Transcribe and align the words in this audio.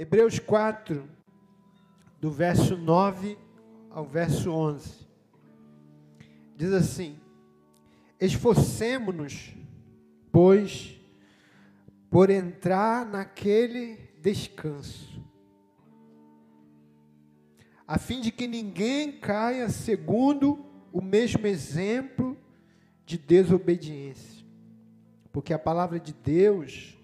Hebreus 0.00 0.38
4, 0.38 1.10
do 2.20 2.30
verso 2.30 2.76
9 2.76 3.36
ao 3.90 4.06
verso 4.06 4.48
11. 4.52 5.08
Diz 6.54 6.72
assim: 6.72 7.18
Esforcemo-nos, 8.20 9.56
pois, 10.30 11.00
por 12.08 12.30
entrar 12.30 13.04
naquele 13.04 13.96
descanso, 14.22 15.20
a 17.84 17.98
fim 17.98 18.20
de 18.20 18.30
que 18.30 18.46
ninguém 18.46 19.18
caia 19.18 19.68
segundo 19.68 20.64
o 20.92 21.02
mesmo 21.02 21.44
exemplo 21.44 22.38
de 23.04 23.18
desobediência. 23.18 24.46
Porque 25.32 25.52
a 25.52 25.58
palavra 25.58 25.98
de 25.98 26.12
Deus 26.12 26.96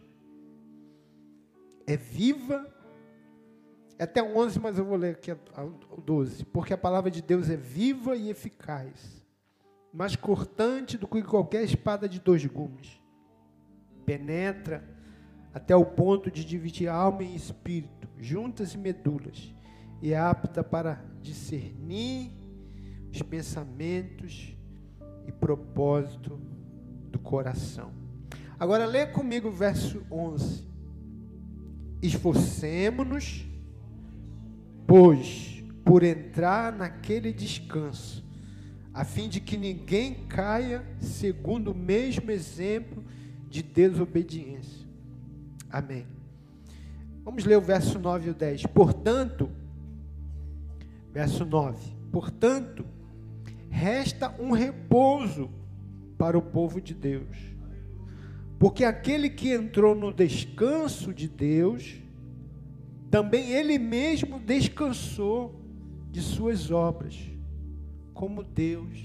é 1.89 1.97
viva 1.97 2.73
até 4.05 4.23
11, 4.23 4.59
mas 4.59 4.79
eu 4.79 4.85
vou 4.85 4.97
ler 4.97 5.13
aqui 5.13 5.33
o 5.33 6.01
12. 6.01 6.45
Porque 6.47 6.73
a 6.73 6.79
palavra 6.79 7.11
de 7.11 7.23
Deus 7.23 7.51
é 7.51 7.57
viva 7.57 8.17
e 8.17 8.31
eficaz, 8.31 9.25
mais 9.93 10.17
cortante 10.17 10.97
do 10.97 11.07
que 11.07 11.23
qualquer 11.23 11.65
espada 11.65 12.09
de 12.09 12.21
dois 12.21 12.45
gumes. 12.47 13.01
Penetra 14.05 14.85
até 15.53 15.75
o 15.75 15.85
ponto 15.85 16.31
de 16.31 16.45
dividir 16.45 16.89
alma 16.89 17.23
e 17.23 17.35
espírito, 17.37 18.09
juntas 18.19 18.75
e 18.75 18.79
medulas, 18.79 19.55
e 20.03 20.13
é 20.13 20.19
apta 20.19 20.65
para 20.65 21.05
discernir 21.23 22.33
os 23.13 23.23
pensamentos 23.23 24.57
e 25.27 25.33
propósito 25.33 26.41
do 27.11 27.19
coração. 27.19 27.93
Agora 28.59 28.85
lê 28.85 29.07
comigo 29.07 29.49
o 29.49 29.53
verso 29.53 30.05
11. 30.11 30.69
Esforcemo-nos 32.03 33.47
pois, 34.87 35.63
por 35.85 36.03
entrar 36.03 36.73
naquele 36.73 37.33
descanso, 37.33 38.25
a 38.93 39.05
fim 39.05 39.29
de 39.29 39.41
que 39.41 39.57
ninguém 39.57 40.15
caia 40.29 40.85
segundo 41.01 41.73
o 41.73 41.75
mesmo 41.75 42.31
exemplo 42.31 43.05
de 43.49 43.63
desobediência. 43.63 44.87
Amém. 45.71 46.07
Vamos 47.25 47.45
ler 47.45 47.57
o 47.57 47.61
verso 47.61 47.99
9 47.99 48.29
e 48.29 48.31
o 48.31 48.35
10. 48.35 48.67
Portanto, 48.67 49.51
verso 51.13 51.45
9: 51.45 51.97
Portanto, 52.13 52.85
resta 53.69 54.33
um 54.39 54.53
repouso 54.53 55.51
para 56.17 56.39
o 56.39 56.43
povo 56.43 56.81
de 56.81 56.95
Deus. 56.95 57.37
Porque 58.59 58.85
aquele 58.85 59.29
que 59.29 59.51
entrou 59.51 59.95
no 59.95 60.13
descanso 60.13 61.13
de 61.13 61.29
Deus, 61.29 61.97
também 63.15 63.53
ele 63.53 63.79
mesmo 63.79 64.41
descansou 64.41 65.55
de 66.11 66.21
suas 66.21 66.73
obras, 66.73 67.17
como 68.13 68.43
Deus 68.43 68.99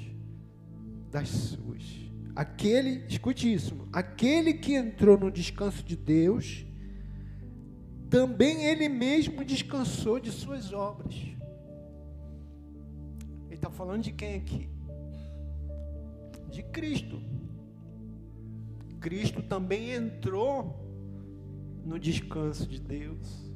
das 1.12 1.30
suas. 1.30 1.84
Aquele, 2.36 3.06
escute 3.08 3.54
isso, 3.54 3.88
aquele 3.94 4.56
que 4.56 4.74
entrou 4.74 5.16
no 5.16 5.30
descanso 5.30 5.84
de 5.84 5.96
Deus, 5.96 6.66
também 8.10 8.66
ele 8.66 8.90
mesmo 8.90 9.46
descansou 9.46 10.20
de 10.20 10.32
suas 10.32 10.74
obras. 10.74 11.14
Ele 13.46 13.54
está 13.54 13.70
falando 13.70 14.02
de 14.02 14.12
quem 14.12 14.38
aqui? 14.38 14.68
De 16.50 16.64
Cristo. 16.64 17.22
Cristo 19.00 19.44
também 19.44 19.92
entrou 19.92 20.84
no 21.86 22.00
descanso 22.00 22.66
de 22.66 22.82
Deus 22.82 23.49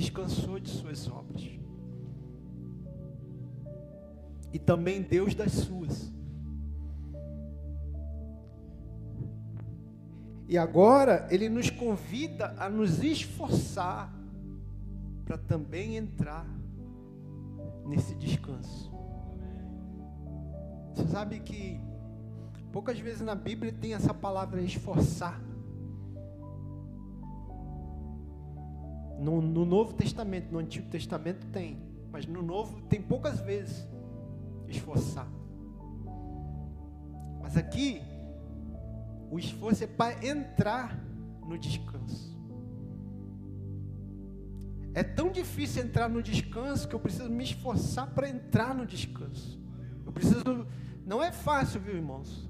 descansou 0.00 0.58
de 0.58 0.70
suas 0.70 1.06
obras. 1.08 1.46
E 4.50 4.58
também 4.58 5.02
Deus 5.02 5.34
das 5.34 5.52
suas. 5.52 6.10
E 10.48 10.56
agora 10.56 11.28
ele 11.30 11.48
nos 11.48 11.68
convida 11.68 12.56
a 12.58 12.68
nos 12.68 13.04
esforçar 13.04 14.12
para 15.24 15.36
também 15.36 15.96
entrar 15.96 16.46
nesse 17.86 18.14
descanso. 18.14 18.90
Você 20.94 21.06
sabe 21.08 21.40
que 21.40 21.78
poucas 22.72 22.98
vezes 22.98 23.20
na 23.20 23.34
Bíblia 23.34 23.70
tem 23.70 23.92
essa 23.92 24.14
palavra 24.14 24.62
esforçar. 24.62 25.40
No, 29.20 29.42
no 29.42 29.66
Novo 29.66 29.92
Testamento, 29.92 30.50
no 30.50 30.58
Antigo 30.58 30.88
Testamento 30.88 31.46
tem, 31.48 31.78
mas 32.10 32.24
no 32.26 32.42
Novo 32.42 32.80
tem 32.88 33.02
poucas 33.02 33.38
vezes 33.38 33.86
esforçar. 34.66 35.28
Mas 37.42 37.54
aqui, 37.56 38.00
o 39.30 39.38
esforço 39.38 39.84
é 39.84 39.86
para 39.86 40.26
entrar 40.26 40.98
no 41.46 41.58
descanso. 41.58 42.30
É 44.94 45.02
tão 45.02 45.30
difícil 45.30 45.84
entrar 45.84 46.08
no 46.08 46.22
descanso 46.22 46.88
que 46.88 46.94
eu 46.94 47.00
preciso 47.00 47.28
me 47.28 47.44
esforçar 47.44 48.08
para 48.08 48.28
entrar 48.28 48.74
no 48.74 48.86
descanso. 48.86 49.60
Eu 50.04 50.12
preciso. 50.12 50.66
Não 51.04 51.22
é 51.22 51.30
fácil, 51.30 51.80
viu, 51.80 51.94
irmãos? 51.94 52.48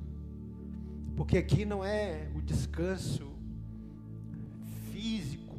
Porque 1.17 1.37
aqui 1.37 1.65
não 1.65 1.85
é 1.85 2.31
o 2.35 2.41
descanso 2.41 3.31
físico 4.91 5.50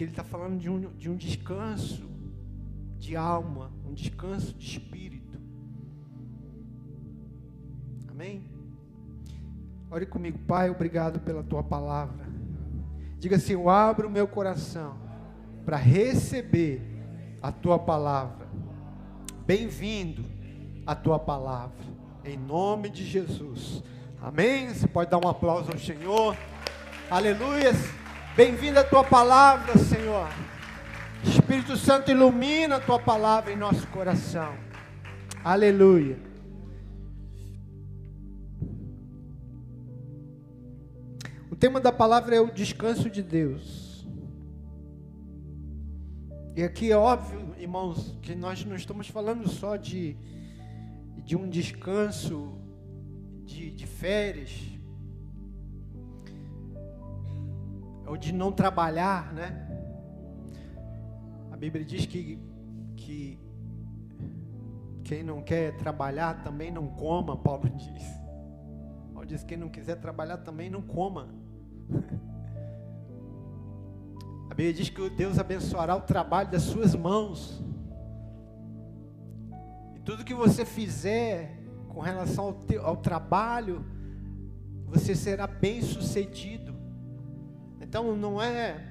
Aqui 0.00 0.04
ele 0.04 0.12
está 0.12 0.24
falando 0.24 0.58
de 0.58 0.70
um, 0.70 0.80
de 0.96 1.10
um 1.10 1.14
descanso 1.14 2.08
de 2.96 3.16
alma, 3.16 3.70
um 3.84 3.92
descanso 3.92 4.54
de 4.54 4.64
espírito. 4.64 5.38
Amém? 8.08 8.50
Ore 9.90 10.06
comigo, 10.06 10.38
Pai, 10.38 10.70
obrigado 10.70 11.20
pela 11.20 11.42
tua 11.42 11.62
palavra. 11.62 12.26
Diga 13.18 13.36
assim: 13.36 13.52
Eu 13.52 13.68
abro 13.68 14.08
o 14.08 14.10
meu 14.10 14.26
coração 14.26 14.96
para 15.66 15.76
receber 15.76 16.80
a 17.42 17.52
tua 17.52 17.78
palavra. 17.78 18.48
Bem-vindo 19.44 20.24
a 20.86 20.94
tua 20.94 21.18
palavra, 21.18 21.84
em 22.24 22.38
nome 22.38 22.88
de 22.88 23.04
Jesus. 23.04 23.82
Amém? 24.18 24.72
Você 24.72 24.88
pode 24.88 25.10
dar 25.10 25.22
um 25.22 25.28
aplauso 25.28 25.70
ao 25.70 25.78
Senhor. 25.78 26.34
Aleluia. 27.10 27.72
Bem-vinda 28.42 28.80
a 28.80 28.84
tua 28.84 29.04
palavra, 29.04 29.76
Senhor. 29.76 30.26
Espírito 31.22 31.76
Santo, 31.76 32.10
ilumina 32.10 32.76
a 32.76 32.80
tua 32.80 32.98
palavra 32.98 33.52
em 33.52 33.56
nosso 33.56 33.86
coração. 33.88 34.54
Aleluia. 35.44 36.18
O 41.50 41.54
tema 41.54 41.82
da 41.82 41.92
palavra 41.92 42.34
é 42.34 42.40
o 42.40 42.50
descanso 42.50 43.10
de 43.10 43.22
Deus. 43.22 44.08
E 46.56 46.62
aqui 46.62 46.90
é 46.90 46.96
óbvio, 46.96 47.54
irmãos, 47.58 48.16
que 48.22 48.34
nós 48.34 48.64
não 48.64 48.74
estamos 48.74 49.06
falando 49.06 49.50
só 49.50 49.76
de, 49.76 50.16
de 51.26 51.36
um 51.36 51.46
descanso 51.46 52.58
de, 53.44 53.70
de 53.70 53.86
férias, 53.86 54.69
ou 58.10 58.16
de 58.16 58.32
não 58.32 58.50
trabalhar, 58.50 59.32
né? 59.32 59.68
A 61.52 61.56
Bíblia 61.56 61.84
diz 61.84 62.06
que, 62.06 62.40
que 62.96 63.38
quem 65.04 65.22
não 65.22 65.40
quer 65.40 65.76
trabalhar 65.76 66.42
também 66.42 66.72
não 66.72 66.88
coma, 66.88 67.36
Paulo 67.36 67.70
diz. 67.78 68.02
Paulo 69.12 69.24
diz 69.24 69.42
que 69.42 69.50
quem 69.50 69.58
não 69.58 69.68
quiser 69.68 69.94
trabalhar 70.00 70.38
também 70.38 70.68
não 70.68 70.82
coma. 70.82 71.28
A 74.50 74.54
Bíblia 74.54 74.74
diz 74.74 74.90
que 74.90 75.08
Deus 75.10 75.38
abençoará 75.38 75.94
o 75.94 76.00
trabalho 76.00 76.50
das 76.50 76.62
suas 76.62 76.96
mãos. 76.96 77.62
E 79.94 80.00
tudo 80.00 80.24
que 80.24 80.34
você 80.34 80.64
fizer 80.64 81.62
com 81.88 82.00
relação 82.00 82.46
ao, 82.46 82.54
teu, 82.54 82.84
ao 82.84 82.96
trabalho, 82.96 83.84
você 84.88 85.14
será 85.14 85.46
bem 85.46 85.80
sucedido. 85.80 86.69
Então 87.90 88.16
não 88.16 88.40
é 88.40 88.86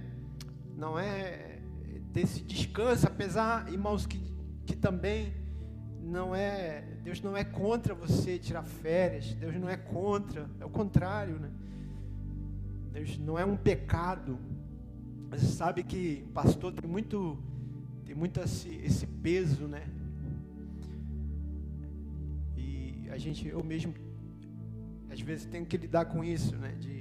não 0.76 1.00
é 1.00 1.62
desse 2.12 2.44
descanso, 2.44 3.08
apesar, 3.08 3.72
irmãos, 3.72 4.06
que, 4.06 4.22
que 4.66 4.76
também 4.76 5.34
não 6.02 6.36
é, 6.36 6.82
Deus 7.02 7.22
não 7.22 7.38
é 7.38 7.46
contra 7.46 7.96
você 7.96 8.38
tirar 8.38 8.64
férias, 8.64 9.34
Deus 9.36 9.56
não 9.56 9.70
é 9.70 9.78
contra, 9.78 10.50
é 10.60 10.66
o 10.66 10.70
contrário, 10.70 11.40
né? 11.40 11.50
Deus 12.92 13.18
não 13.18 13.40
é 13.40 13.46
um 13.46 13.56
pecado. 13.56 14.38
Você 15.30 15.46
sabe 15.46 15.82
que 15.82 16.28
pastor 16.34 16.74
tem 16.74 16.90
muito 16.90 17.42
tem 18.04 18.14
muito 18.14 18.42
esse, 18.42 18.68
esse 18.84 19.08
peso, 19.08 19.66
né? 19.66 19.88
E 22.58 23.08
a 23.10 23.18
gente 23.18 23.48
eu 23.48 23.64
mesmo 23.64 23.94
às 25.10 25.22
vezes 25.22 25.46
tenho 25.46 25.66
que 25.66 25.78
lidar 25.78 26.04
com 26.04 26.22
isso, 26.22 26.58
né? 26.58 26.74
De 26.78 26.99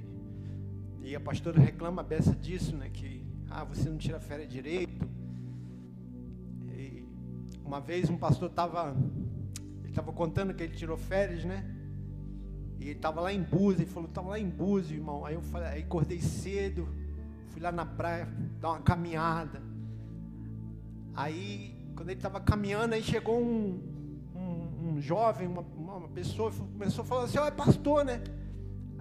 e 1.09 1.15
a 1.15 1.19
pastora 1.19 1.59
reclama 1.59 2.03
a 2.03 2.05
beça 2.05 2.35
disso, 2.35 2.75
né? 2.75 2.87
Que 2.93 3.25
ah, 3.49 3.63
você 3.63 3.89
não 3.89 3.97
tira 3.97 4.19
férias 4.19 4.47
direito. 4.47 5.09
E 6.67 7.03
uma 7.65 7.81
vez 7.81 8.11
um 8.11 8.17
pastor 8.17 8.47
estava, 8.47 8.95
ele 9.79 9.89
estava 9.89 10.13
contando 10.13 10.53
que 10.53 10.61
ele 10.61 10.75
tirou 10.75 10.95
férias, 10.95 11.43
né? 11.43 11.65
E 12.79 12.83
ele 12.83 12.91
estava 12.91 13.21
lá 13.21 13.33
em 13.33 13.41
Búzios, 13.41 13.81
ele 13.81 13.89
falou, 13.89 14.07
estava 14.07 14.29
lá 14.29 14.39
em 14.39 14.47
Búzios, 14.47 14.91
irmão. 14.91 15.25
Aí 15.25 15.33
eu 15.33 15.41
falei, 15.41 15.69
aí 15.69 15.81
acordei 15.81 16.21
cedo, 16.21 16.87
fui 17.47 17.59
lá 17.59 17.71
na 17.71 17.87
praia 17.87 18.27
dar 18.61 18.69
uma 18.69 18.81
caminhada. 18.81 19.63
Aí, 21.15 21.91
quando 21.95 22.09
ele 22.09 22.19
estava 22.19 22.39
caminhando, 22.39 22.93
aí 22.93 23.01
chegou 23.01 23.41
um, 23.41 23.81
um, 24.35 24.89
um 24.89 25.01
jovem, 25.01 25.47
uma, 25.47 25.61
uma, 25.61 26.07
pessoa, 26.07 26.51
começou 26.51 27.03
a 27.03 27.07
falar 27.07 27.23
assim, 27.23 27.39
ó, 27.39 27.45
oh, 27.45 27.47
é 27.47 27.51
pastor, 27.51 28.05
né? 28.05 28.21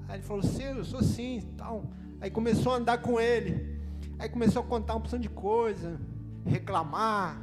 Aí 0.09 0.17
ele 0.17 0.23
falou, 0.23 0.43
sim, 0.43 0.63
eu 0.63 0.85
sou 0.85 1.03
sim, 1.03 1.53
tal. 1.57 1.85
Aí 2.19 2.31
começou 2.31 2.73
a 2.73 2.77
andar 2.77 2.99
com 2.99 3.21
ele. 3.21 3.79
Aí 4.19 4.29
começou 4.29 4.63
a 4.63 4.65
contar 4.65 4.95
uma 4.95 5.01
opção 5.01 5.19
de 5.19 5.29
coisa, 5.29 6.01
reclamar. 6.47 7.41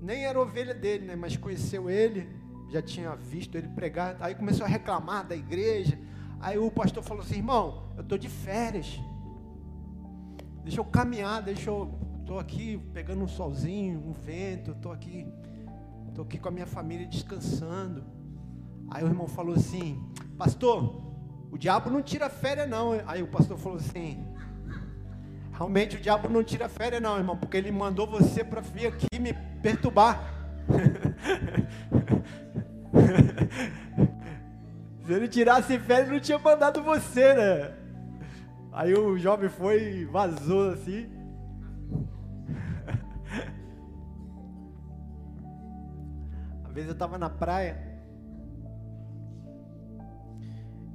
Nem 0.00 0.26
era 0.26 0.38
ovelha 0.38 0.74
dele, 0.74 1.06
né? 1.06 1.16
Mas 1.16 1.36
conheceu 1.36 1.88
ele, 1.88 2.28
já 2.70 2.82
tinha 2.82 3.16
visto 3.16 3.56
ele 3.56 3.68
pregar. 3.68 4.16
Aí 4.20 4.34
começou 4.34 4.66
a 4.66 4.68
reclamar 4.68 5.26
da 5.26 5.34
igreja. 5.34 5.98
Aí 6.38 6.58
o 6.58 6.70
pastor 6.70 7.02
falou 7.02 7.22
assim: 7.22 7.36
irmão, 7.36 7.90
eu 7.96 8.02
estou 8.02 8.18
de 8.18 8.28
férias. 8.28 9.00
Deixa 10.62 10.80
eu 10.80 10.84
caminhar, 10.84 11.42
deixa 11.42 11.70
eu. 11.70 11.98
Estou 12.20 12.38
aqui 12.40 12.76
pegando 12.92 13.22
um 13.22 13.28
solzinho, 13.28 14.00
um 14.04 14.12
vento, 14.12 14.72
estou 14.72 14.92
aqui. 14.92 15.26
Estou 16.08 16.24
aqui 16.24 16.38
com 16.38 16.48
a 16.48 16.52
minha 16.52 16.66
família 16.66 17.06
descansando. 17.06 18.04
Aí 18.90 19.02
o 19.02 19.06
irmão 19.06 19.26
falou 19.26 19.54
assim: 19.54 20.04
Pastor, 20.36 21.05
o 21.56 21.58
diabo 21.58 21.88
não 21.88 22.02
tira 22.02 22.28
férias, 22.28 22.68
não. 22.68 23.00
Aí 23.06 23.22
o 23.22 23.26
pastor 23.26 23.56
falou 23.56 23.78
assim: 23.78 24.22
Realmente 25.52 25.96
o 25.96 26.00
diabo 26.00 26.28
não 26.28 26.44
tira 26.44 26.68
férias, 26.68 27.00
não, 27.00 27.16
irmão, 27.16 27.34
porque 27.34 27.56
ele 27.56 27.72
mandou 27.72 28.06
você 28.06 28.44
para 28.44 28.60
vir 28.60 28.88
aqui 28.88 29.18
me 29.18 29.32
perturbar. 29.62 30.34
Se 35.06 35.14
ele 35.14 35.28
tirasse 35.28 35.78
férias, 35.78 36.10
não 36.10 36.20
tinha 36.20 36.38
mandado 36.38 36.82
você, 36.82 37.32
né? 37.32 37.72
Aí 38.70 38.92
o 38.92 39.16
jovem 39.16 39.48
foi, 39.48 40.04
vazou 40.04 40.72
assim. 40.72 41.08
Às 46.68 46.74
vezes 46.74 46.88
eu 46.88 46.92
estava 46.92 47.16
na 47.16 47.30
praia. 47.30 47.85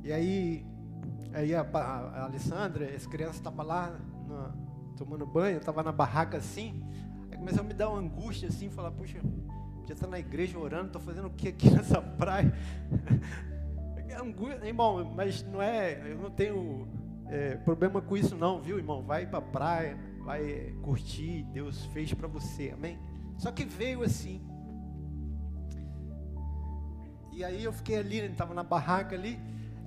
E 0.04 0.12
aí, 0.12 0.66
aí 1.34 1.54
a, 1.54 1.62
a, 1.62 2.24
Alessandra, 2.24 2.86
as 2.96 3.06
crianças 3.06 3.38
estavam 3.38 3.66
lá 3.66 4.00
na, 4.28 4.52
tomando 4.98 5.26
banho, 5.26 5.58
estava 5.58 5.84
na 5.84 5.92
barraca 5.92 6.38
assim. 6.38 6.84
Aí 7.32 7.38
começou 7.38 7.62
a 7.62 7.64
me 7.64 7.74
dar 7.74 7.90
uma 7.90 8.00
angústia 8.00 8.50
assim, 8.50 8.70
falar, 8.70 8.92
puxa, 8.92 9.20
já 9.86 9.94
está 9.94 10.08
na 10.08 10.20
igreja 10.20 10.58
orando, 10.58 10.88
estou 10.88 11.02
fazendo 11.02 11.28
o 11.28 11.32
que 11.32 11.50
aqui 11.50 11.70
nessa 11.74 12.02
praia? 12.02 12.54
Angústia, 14.20 14.66
irmão, 14.66 15.14
mas 15.16 15.42
não 15.44 15.62
é, 15.62 16.12
eu 16.12 16.18
não 16.18 16.30
tenho 16.30 16.86
é, 17.28 17.56
problema 17.56 18.02
com 18.02 18.18
isso 18.18 18.36
não, 18.36 18.62
viu, 18.62 18.78
irmão? 18.78 19.02
Vai 19.02 19.26
para 19.26 19.40
a 19.40 19.42
praia, 19.42 19.98
vai 20.26 20.76
curtir, 20.82 21.44
Deus 21.54 21.86
fez 21.88 22.14
para 22.14 22.28
você, 22.28 22.72
amém? 22.72 23.00
Só 23.38 23.52
que 23.52 23.64
veio 23.64 24.04
assim. 24.04 24.42
E 27.32 27.44
aí 27.44 27.64
eu 27.64 27.72
fiquei 27.72 27.98
ali, 27.98 28.18
estava 28.18 28.54
na 28.54 28.64
barraca 28.64 29.16
ali. 29.16 29.40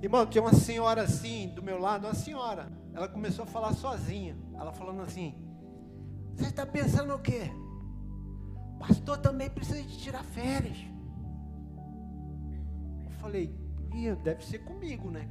Irmão, 0.05 0.23
tinha 0.23 0.43
uma 0.43 0.53
senhora 0.53 1.01
assim 1.01 1.47
do 1.47 1.63
meu 1.63 1.79
lado, 1.79 2.05
uma 2.05 2.13
senhora. 2.13 2.71
Ela 2.93 3.07
começou 3.07 3.41
a 3.41 3.47
falar 3.47 3.73
sozinha. 3.73 4.37
Ela 4.53 4.71
falando 4.71 5.01
assim: 5.01 5.33
Você 6.35 6.45
está 6.45 6.63
pensando 6.63 7.15
o 7.15 7.17
quê? 7.17 7.49
Pastor 8.77 9.17
também 9.17 9.49
precisa 9.49 9.81
de 9.81 9.97
tirar 9.97 10.23
férias. 10.23 10.77
Eu 13.03 13.09
falei, 13.19 13.51
deve 14.23 14.45
ser 14.45 14.59
comigo, 14.59 15.09
né? 15.09 15.27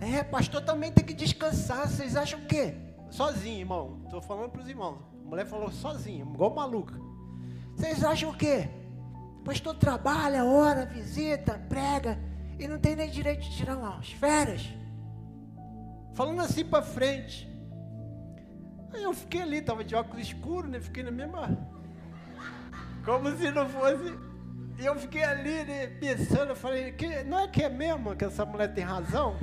É, 0.00 0.24
pastor 0.24 0.62
também 0.62 0.90
tem 0.90 1.04
que 1.04 1.14
descansar. 1.14 1.88
Vocês 1.88 2.16
acham 2.16 2.40
o 2.40 2.46
quê? 2.46 2.74
Sozinho, 3.08 3.60
irmão. 3.60 4.00
Estou 4.02 4.20
falando 4.20 4.50
para 4.50 4.62
os 4.62 4.68
irmãos. 4.68 4.98
A 5.24 5.28
mulher 5.28 5.46
falou 5.46 5.70
sozinha, 5.70 6.24
igual 6.24 6.52
maluca. 6.52 6.98
Vocês 7.76 8.02
acham 8.02 8.30
o 8.30 8.36
quê? 8.36 8.68
Pastor 9.44 9.76
trabalha, 9.76 10.44
ora, 10.44 10.84
visita, 10.84 11.56
prega 11.68 12.18
e 12.62 12.68
não 12.68 12.78
tem 12.78 12.94
nem 12.94 13.10
direito 13.10 13.42
de 13.42 13.56
tirar 13.56 13.76
umas 13.76 14.12
férias. 14.12 14.68
Falando 16.14 16.42
assim 16.42 16.64
para 16.64 16.80
frente. 16.80 17.50
Aí 18.92 19.02
eu 19.02 19.12
fiquei 19.12 19.42
ali, 19.42 19.56
estava 19.56 19.82
de 19.82 19.96
óculos 19.96 20.28
escuros, 20.28 20.70
né? 20.70 20.80
Fiquei 20.80 21.02
na 21.02 21.10
mesma. 21.10 21.58
Como 23.04 23.36
se 23.36 23.50
não 23.50 23.68
fosse. 23.68 24.16
E 24.78 24.84
eu 24.84 24.94
fiquei 24.96 25.24
ali 25.24 25.64
né, 25.64 25.88
pensando, 25.88 26.50
eu 26.50 26.56
falei, 26.56 26.92
que, 26.92 27.24
não 27.24 27.40
é 27.40 27.48
que 27.48 27.62
é 27.62 27.68
mesmo 27.68 28.14
que 28.14 28.24
essa 28.24 28.44
mulher 28.44 28.72
tem 28.72 28.84
razão? 28.84 29.36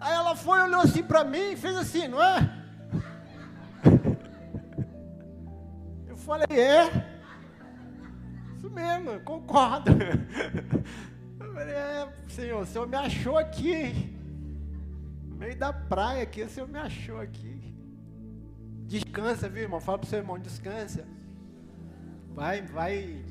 Aí 0.00 0.14
ela 0.14 0.34
foi, 0.34 0.60
olhou 0.62 0.80
assim 0.80 1.02
para 1.02 1.22
mim 1.22 1.52
e 1.52 1.56
fez 1.56 1.76
assim, 1.76 2.08
não 2.08 2.22
é? 2.22 2.50
Eu 6.08 6.16
falei, 6.16 6.46
é. 6.50 7.11
Mesmo, 8.72 9.20
concordo. 9.20 9.90
Eu 11.38 11.52
falei, 11.52 11.74
é, 11.74 12.08
senhor, 12.28 12.62
o 12.62 12.66
senhor 12.66 12.88
me 12.88 12.96
achou 12.96 13.36
aqui 13.36 14.12
meio 15.42 15.56
da 15.56 15.72
praia 15.72 16.22
aqui, 16.22 16.42
o 16.42 16.48
Senhor 16.48 16.68
me 16.68 16.78
achou 16.78 17.18
aqui. 17.18 17.74
Descansa, 18.86 19.48
viu, 19.48 19.64
irmão? 19.64 19.80
Fala 19.80 19.98
pro 19.98 20.08
seu 20.08 20.20
irmão, 20.20 20.38
descansa. 20.38 21.04
Vai, 22.32 22.62
vai, 22.62 23.24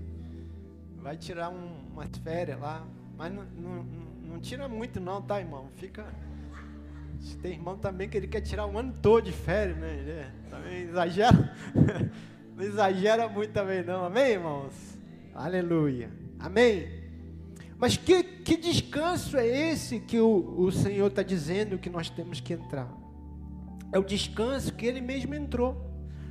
vai 0.97 1.15
tirar 1.15 1.49
um, 1.49 1.88
umas 1.93 2.09
férias 2.17 2.59
lá. 2.59 2.85
Mas 3.17 3.31
não, 3.33 3.45
não, 3.45 3.83
não, 4.23 4.39
tira 4.41 4.67
muito 4.67 4.99
não, 4.99 5.21
tá, 5.21 5.39
irmão? 5.39 5.69
Fica. 5.77 6.05
Tem 7.41 7.53
irmão 7.53 7.77
também 7.77 8.09
que 8.09 8.17
ele 8.17 8.27
quer 8.27 8.41
tirar 8.41 8.65
o 8.65 8.77
ano 8.77 8.93
todo 9.01 9.23
de 9.23 9.31
férias, 9.31 9.77
né? 9.77 9.88
É, 9.88 10.49
também 10.49 10.81
exagera. 10.81 11.55
Não 12.53 12.63
exagera 12.65 13.29
muito 13.29 13.53
também 13.53 13.81
não, 13.81 14.03
amém, 14.03 14.33
irmãos? 14.33 14.90
Aleluia. 15.33 16.11
Amém? 16.39 17.01
Mas 17.77 17.97
que, 17.97 18.23
que 18.23 18.57
descanso 18.57 19.37
é 19.37 19.47
esse 19.47 19.99
que 19.99 20.19
o, 20.19 20.59
o 20.59 20.71
Senhor 20.71 21.07
está 21.07 21.23
dizendo 21.23 21.79
que 21.79 21.89
nós 21.89 22.09
temos 22.09 22.39
que 22.39 22.53
entrar? 22.53 22.91
É 23.91 23.97
o 23.97 24.03
descanso 24.03 24.73
que 24.73 24.85
Ele 24.85 25.01
mesmo 25.01 25.33
entrou. 25.33 25.89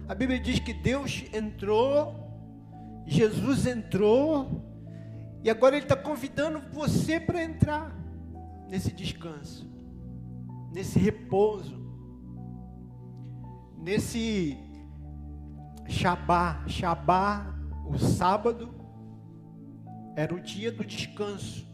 A 0.08 0.14
Bíblia 0.14 0.38
diz 0.38 0.58
que 0.58 0.72
Deus 0.72 1.24
entrou, 1.32 2.14
Jesus 3.06 3.66
entrou, 3.66 4.64
e 5.42 5.50
agora 5.50 5.76
Ele 5.76 5.84
está 5.84 5.96
convidando 5.96 6.60
você 6.72 7.18
para 7.18 7.42
entrar 7.42 7.96
nesse 8.68 8.92
descanso, 8.92 9.68
nesse 10.72 10.98
repouso, 10.98 11.80
nesse 13.76 14.56
Shabá. 15.88 16.64
Shabá, 16.66 17.54
o 17.86 17.98
sábado, 17.98 18.79
era 20.20 20.34
o 20.34 20.40
dia 20.40 20.70
do 20.70 20.84
descanso. 20.84 21.66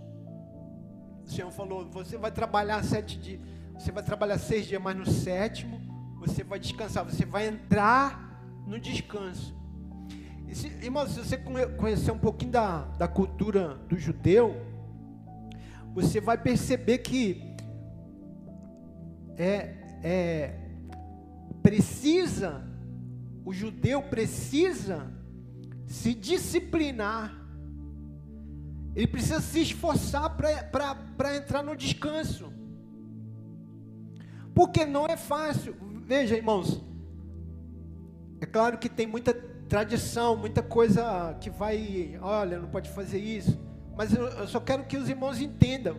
O 1.24 1.28
Senhor 1.28 1.50
falou: 1.50 1.84
você 1.90 2.16
vai 2.16 2.30
trabalhar 2.30 2.82
sete 2.84 3.18
dias, 3.18 3.40
você 3.74 3.90
vai 3.90 4.04
trabalhar 4.04 4.38
seis 4.38 4.66
dias, 4.66 4.80
mas 4.80 4.96
no 4.96 5.04
sétimo 5.04 5.80
você 6.20 6.44
vai 6.44 6.60
descansar, 6.60 7.04
você 7.04 7.24
vai 7.24 7.48
entrar 7.48 8.40
no 8.64 8.78
descanso. 8.78 9.52
E 10.48 10.54
se, 10.54 10.68
irmão, 10.80 11.08
se 11.08 11.18
você 11.18 11.36
conhecer 11.36 12.12
um 12.12 12.18
pouquinho 12.18 12.52
da, 12.52 12.82
da 12.96 13.08
cultura 13.08 13.74
do 13.88 13.98
judeu, 13.98 14.54
você 15.92 16.20
vai 16.20 16.38
perceber 16.38 16.98
que 16.98 17.42
é, 19.36 19.74
é 20.04 20.54
precisa, 21.64 22.64
o 23.44 23.52
judeu 23.52 24.02
precisa 24.02 25.12
se 25.84 26.14
disciplinar 26.14 27.45
ele 28.96 29.06
precisa 29.06 29.42
se 29.42 29.60
esforçar 29.60 30.34
para 30.38 31.36
entrar 31.36 31.62
no 31.62 31.76
descanso. 31.76 32.50
Porque 34.54 34.86
não 34.86 35.04
é 35.04 35.18
fácil. 35.18 35.76
Veja, 36.06 36.34
irmãos. 36.34 36.82
É 38.40 38.46
claro 38.46 38.78
que 38.78 38.88
tem 38.88 39.06
muita 39.06 39.34
tradição, 39.68 40.34
muita 40.34 40.62
coisa 40.62 41.36
que 41.42 41.50
vai. 41.50 42.18
Olha, 42.22 42.58
não 42.58 42.70
pode 42.70 42.88
fazer 42.88 43.18
isso. 43.18 43.60
Mas 43.94 44.14
eu, 44.14 44.28
eu 44.28 44.48
só 44.48 44.60
quero 44.60 44.84
que 44.84 44.96
os 44.96 45.10
irmãos 45.10 45.42
entendam. 45.42 45.98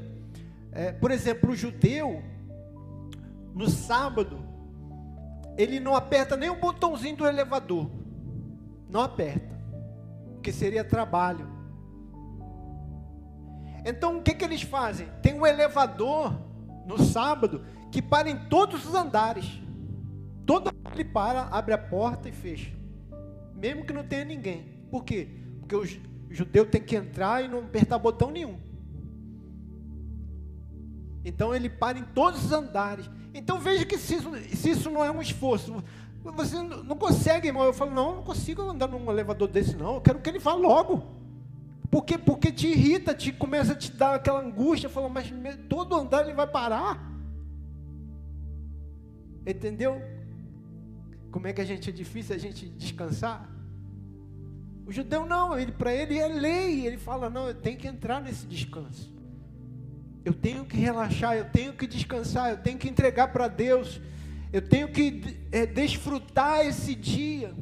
É, 0.72 0.92
por 0.92 1.12
exemplo, 1.12 1.51
o 1.51 1.56
judeu, 1.56 2.24
no 3.54 3.70
sábado, 3.70 4.39
ele 5.56 5.80
não 5.80 5.96
aperta 5.96 6.36
nem 6.36 6.50
o 6.50 6.60
botãozinho 6.60 7.18
do 7.18 7.27
elevador. 7.27 7.92
Não 8.89 9.01
aperta. 9.01 9.56
Porque 10.34 10.51
seria 10.51 10.84
trabalho. 10.84 11.57
Então 13.88 14.17
o 14.17 14.22
que, 14.22 14.34
que 14.34 14.44
eles 14.44 14.62
fazem? 14.62 15.08
Tem 15.22 15.34
um 15.34 15.48
elevador 15.48 16.38
no 16.86 17.01
sábado 17.01 17.63
que 17.89 18.01
para 18.01 18.29
em 18.29 18.38
todos 18.50 18.86
os 18.86 18.94
andares. 18.94 19.62
Todo 20.46 20.70
ele 20.94 21.06
para, 21.06 21.44
abre 21.44 21.74
a 21.74 21.77
porta 21.77 22.27
e 22.27 22.34
fecha. 22.34 22.70
Mesmo 23.56 23.86
que 23.86 23.94
não 23.94 24.03
tenha 24.03 24.25
ninguém. 24.25 24.84
Por 24.91 25.06
quê? 25.06 25.29
Porque 25.60 25.74
o 25.75 25.86
judeu 26.29 26.65
tem 26.65 26.82
que 26.82 26.98
entrar 26.98 27.44
e 27.44 27.48
não 27.48 27.60
apertar 27.60 27.98
botão 27.98 28.29
nenhum. 28.29 28.60
Então 31.24 31.56
ele 31.56 31.70
para 31.70 31.98
em 31.98 32.03
todos 32.03 32.44
os 32.44 32.51
andares. 32.51 33.10
Então 33.34 33.58
veja 33.58 33.86
que 33.86 33.98
se 33.98 34.15
isso, 34.15 34.32
se 34.53 34.70
isso 34.70 34.89
não 34.89 35.03
é 35.03 35.10
um 35.10 35.22
esforço, 35.22 35.82
você 36.24 36.62
não 36.62 36.98
consegue, 36.98 37.48
irmão. 37.48 37.63
Eu 37.63 37.74
falo, 37.74 37.91
não, 37.91 38.17
não 38.17 38.24
consigo 38.24 38.63
andar 38.63 38.88
num 38.88 39.10
elevador 39.10 39.48
desse, 39.48 39.77
não. 39.77 39.96
Eu 39.96 40.01
quero 40.01 40.20
que 40.20 40.29
ele 40.29 40.39
vá 40.39 40.53
logo. 40.53 41.16
Porque, 41.98 42.16
porque 42.16 42.51
te 42.51 42.68
irrita, 42.68 43.12
te 43.16 43.32
começa 43.32 43.74
a 43.74 43.75
te 43.75 43.92
dar 43.92 44.13
aquela 44.13 44.39
angústia, 44.39 44.88
fala, 44.88 45.10
mas 45.10 45.34
todo 45.68 45.96
andar 45.96 46.24
ele 46.24 46.36
vai 46.36 46.46
parar. 46.46 47.12
Entendeu? 49.44 50.00
Como 51.32 51.48
é 51.48 51.54
que 51.54 51.60
a 51.60 51.66
gente 51.66 51.89
é 51.89 51.92
difícil 51.92 52.36
a 52.36 52.38
gente 52.38 52.70
descansar? 52.70 53.50
O 54.86 54.92
judeu 54.92 55.25
não, 55.25 55.58
ele 55.58 55.72
para 55.72 55.92
ele 55.92 56.20
é 56.20 56.27
lei, 56.27 56.86
ele 56.86 57.00
fala, 57.00 57.32
não, 57.32 57.48
eu 57.48 57.56
tenho 57.56 57.80
que 57.80 57.88
entrar 57.88 58.22
nesse 58.22 58.46
descanso. 58.46 59.12
Eu 60.24 60.36
tenho 60.36 60.66
que 60.66 60.77
relaxar, 60.77 61.36
eu 61.36 61.50
tenho 61.50 61.74
que 61.74 61.88
descansar, 61.88 62.51
eu 62.51 62.58
tenho 62.58 62.77
que 62.77 62.88
entregar 62.88 63.30
para 63.30 63.48
Deus, 63.48 64.00
eu 64.54 64.62
tenho 64.62 64.89
que 64.89 65.36
é, 65.51 65.66
desfrutar 65.66 66.63
esse 66.63 66.94
dia. 66.94 67.56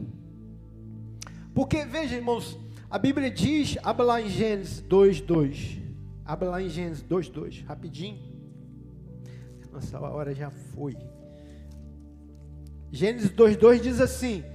Porque, 1.54 1.86
veja, 1.86 2.18
irmãos, 2.18 2.65
a 2.96 2.98
Bíblia 2.98 3.30
diz, 3.30 3.78
abre 3.84 4.06
lá 4.06 4.22
em 4.22 4.30
Gênesis 4.30 4.82
2:2. 4.82 5.82
Abre 6.24 6.48
lá 6.48 6.62
em 6.62 6.70
Gênesis 6.70 7.04
2:2, 7.04 7.62
rapidinho. 7.66 8.24
Nossa 9.70 10.00
hora 10.00 10.34
já 10.34 10.50
foi. 10.50 10.96
Gênesis 12.90 13.30
2:2 13.32 13.82
diz 13.82 14.00
assim: 14.00 14.46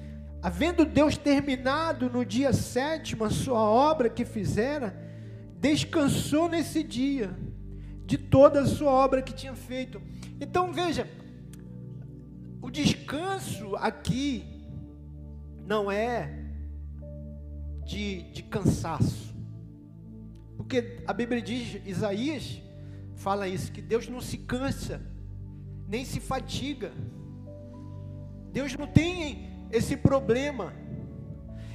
Havendo 0.41 0.87
Deus 0.87 1.19
terminado 1.19 2.09
no 2.09 2.25
dia 2.25 2.51
sétimo 2.55 3.25
a 3.25 3.31
sua 3.31 3.61
obra 3.61 4.09
que 4.09 4.25
fizera, 4.25 4.97
descansou 5.59 6.49
nesse 6.49 6.83
dia 6.83 7.37
de 8.07 8.17
toda 8.17 8.63
a 8.63 8.67
sua 8.67 8.91
obra 8.91 9.21
que 9.21 9.35
tinha 9.35 9.55
feito. 9.55 10.01
Então 10.41 10.73
veja, 10.73 11.07
o 12.63 12.71
descanso 12.71 13.77
aqui 13.77 14.65
não 15.67 15.93
é 15.93 16.40
de, 17.91 18.23
de 18.31 18.43
cansaço. 18.45 19.35
Porque 20.57 21.03
a 21.07 21.13
Bíblia 21.13 21.43
diz, 21.43 21.81
Isaías 21.85 22.63
fala 23.17 23.49
isso, 23.49 23.73
que 23.73 23.83
Deus 23.83 24.09
não 24.09 24.21
se 24.21 24.39
cansa, 24.39 25.03
nem 25.89 26.05
se 26.05 26.21
fatiga. 26.21 26.93
Deus 28.53 28.77
não 28.77 28.87
tem 28.87 29.67
esse 29.73 29.97
problema. 29.97 30.73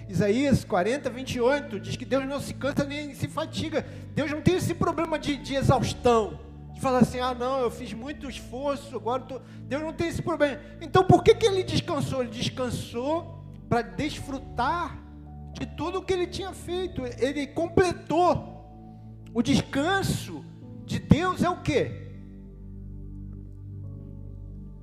Isaías 0.08 0.64
40, 0.64 1.10
28 1.10 1.80
diz 1.82 1.98
que 1.98 2.06
Deus 2.06 2.26
não 2.26 2.40
se 2.40 2.54
cansa 2.54 2.86
nem 2.86 3.14
se 3.14 3.28
fatiga. 3.28 3.86
Deus 4.14 4.32
não 4.32 4.42
tem 4.42 4.56
esse 4.56 4.74
problema 4.74 5.20
de, 5.20 5.36
de 5.36 5.56
exaustão. 5.56 6.40
De 6.74 6.80
falar 6.80 7.00
assim, 7.00 7.20
ah 7.20 7.34
não, 7.34 7.60
eu 7.60 7.72
fiz 7.72 7.94
muito 7.94 8.30
esforço, 8.30 8.96
agora 8.96 9.24
tô... 9.24 9.42
Deus 9.68 9.82
não 9.82 9.92
tem 9.92 10.08
esse 10.08 10.22
problema. 10.22 10.62
Então 10.80 11.04
por 11.04 11.24
que, 11.24 11.36
que 11.36 11.46
ele 11.46 11.64
descansou? 11.64 12.22
Ele 12.22 12.32
descansou 12.32 13.44
para 13.68 13.82
desfrutar 13.82 15.05
de 15.60 15.66
tudo 15.66 16.00
o 16.00 16.02
que 16.02 16.14
ele 16.14 16.28
tinha 16.28 16.54
feito. 16.54 17.02
Ele 17.18 17.48
completou. 17.48 18.54
O 19.34 19.42
descanso 19.42 20.46
de 20.86 21.00
Deus 21.00 21.44
é 21.44 21.50
o 21.50 21.62
que? 21.62 22.06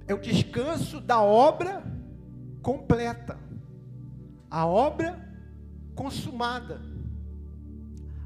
É 0.07 0.15
o 0.15 0.21
descanso 0.21 1.01
da 1.01 1.23
obra 1.23 1.83
completa. 2.61 3.39
A 4.51 4.67
obra 4.67 5.19
consumada. 5.95 6.83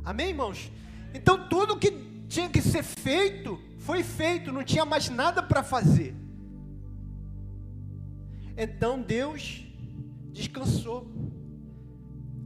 Amém, 0.04 0.28
irmãos? 0.28 0.70
Então 1.12 1.48
tudo 1.48 1.78
que 1.78 1.90
tinha 2.28 2.48
que 2.48 2.60
ser 2.60 2.82
feito 2.82 3.60
foi 3.78 4.02
feito, 4.02 4.52
não 4.52 4.64
tinha 4.64 4.84
mais 4.84 5.08
nada 5.08 5.42
para 5.42 5.62
fazer. 5.62 6.14
Então 8.56 9.00
Deus 9.00 9.64
descansou 10.32 11.06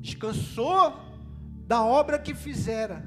descansou 0.01 0.99
da 1.67 1.85
obra 1.85 2.19
que 2.19 2.35
fizera, 2.35 3.05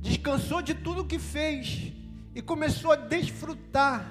descansou 0.00 0.62
de 0.62 0.74
tudo 0.74 1.04
que 1.04 1.18
fez 1.18 1.92
e 2.34 2.42
começou 2.42 2.92
a 2.92 2.96
desfrutar. 2.96 4.08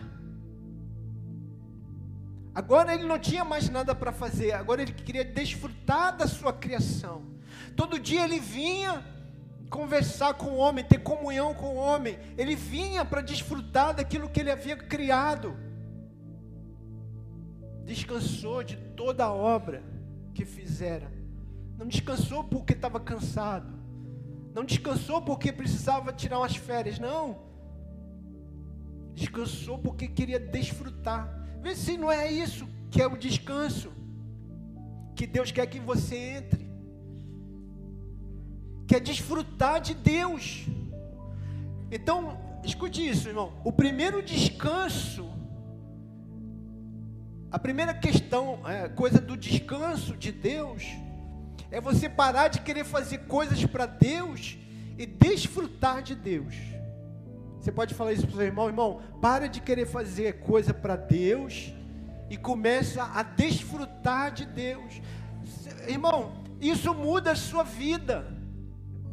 Agora 2.53 2.93
ele 2.93 3.03
não 3.03 3.19
tinha 3.19 3.45
mais 3.45 3.69
nada 3.69 3.93
para 3.93 4.11
fazer, 4.11 4.51
agora 4.51 4.81
ele 4.81 4.91
queria 4.91 5.23
desfrutar 5.23 6.17
da 6.17 6.27
sua 6.27 6.51
criação. 6.51 7.23
Todo 7.75 7.99
dia 7.99 8.23
ele 8.23 8.39
vinha 8.39 9.05
conversar 9.69 10.33
com 10.33 10.47
o 10.47 10.57
homem, 10.57 10.83
ter 10.83 10.99
comunhão 10.99 11.53
com 11.53 11.75
o 11.75 11.75
homem, 11.75 12.17
ele 12.37 12.55
vinha 12.55 13.05
para 13.05 13.21
desfrutar 13.21 13.93
daquilo 13.93 14.29
que 14.29 14.39
ele 14.39 14.51
havia 14.51 14.75
criado. 14.75 15.55
Descansou 17.85 18.63
de 18.63 18.75
toda 18.75 19.25
a 19.25 19.33
obra 19.33 19.83
que 20.33 20.43
fizera. 20.43 21.16
Não 21.77 21.87
descansou 21.87 22.43
porque 22.43 22.73
estava 22.73 22.99
cansado. 22.99 23.71
Não 24.53 24.65
descansou 24.65 25.21
porque 25.21 25.51
precisava 25.51 26.11
tirar 26.11 26.39
umas 26.39 26.55
férias. 26.55 26.97
Não. 26.97 27.37
Descansou 29.13 29.77
porque 29.77 30.07
queria 30.07 30.39
desfrutar. 30.39 31.31
Vê 31.61 31.75
se 31.75 31.97
não 31.97 32.11
é 32.11 32.31
isso 32.31 32.67
que 32.89 33.01
é 33.01 33.07
o 33.07 33.15
descanso. 33.15 33.91
Que 35.15 35.27
Deus 35.27 35.51
quer 35.51 35.67
que 35.67 35.79
você 35.79 36.15
entre. 36.15 36.67
Quer 38.87 38.99
desfrutar 38.99 39.79
de 39.79 39.93
Deus. 39.93 40.65
Então, 41.91 42.39
escute 42.63 43.07
isso, 43.07 43.27
irmão. 43.27 43.53
O 43.63 43.71
primeiro 43.71 44.23
descanso, 44.23 45.29
a 47.51 47.59
primeira 47.59 47.93
questão, 47.93 48.67
é, 48.67 48.89
coisa 48.89 49.19
do 49.19 49.37
descanso 49.37 50.15
de 50.15 50.31
Deus, 50.31 50.83
é 51.71 51.81
você 51.81 52.09
parar 52.09 52.47
de 52.47 52.61
querer 52.61 52.83
fazer 52.83 53.19
coisas 53.19 53.65
para 53.65 53.85
Deus 53.85 54.57
e 54.97 55.05
desfrutar 55.05 56.01
de 56.01 56.15
Deus. 56.15 56.55
Você 57.59 57.71
pode 57.71 57.93
falar 57.93 58.13
isso 58.13 58.25
para 58.25 58.33
o 58.33 58.37
seu 58.37 58.45
irmão, 58.45 58.67
irmão, 58.67 59.01
para 59.21 59.47
de 59.47 59.59
querer 59.59 59.85
fazer 59.85 60.39
coisa 60.39 60.73
para 60.73 60.95
Deus 60.95 61.73
e 62.29 62.37
começa 62.37 63.03
a 63.03 63.23
desfrutar 63.23 64.31
de 64.31 64.45
Deus. 64.45 65.01
Irmão, 65.87 66.43
isso 66.61 66.93
muda 66.93 67.31
a 67.31 67.35
sua 67.35 67.63
vida. 67.63 68.25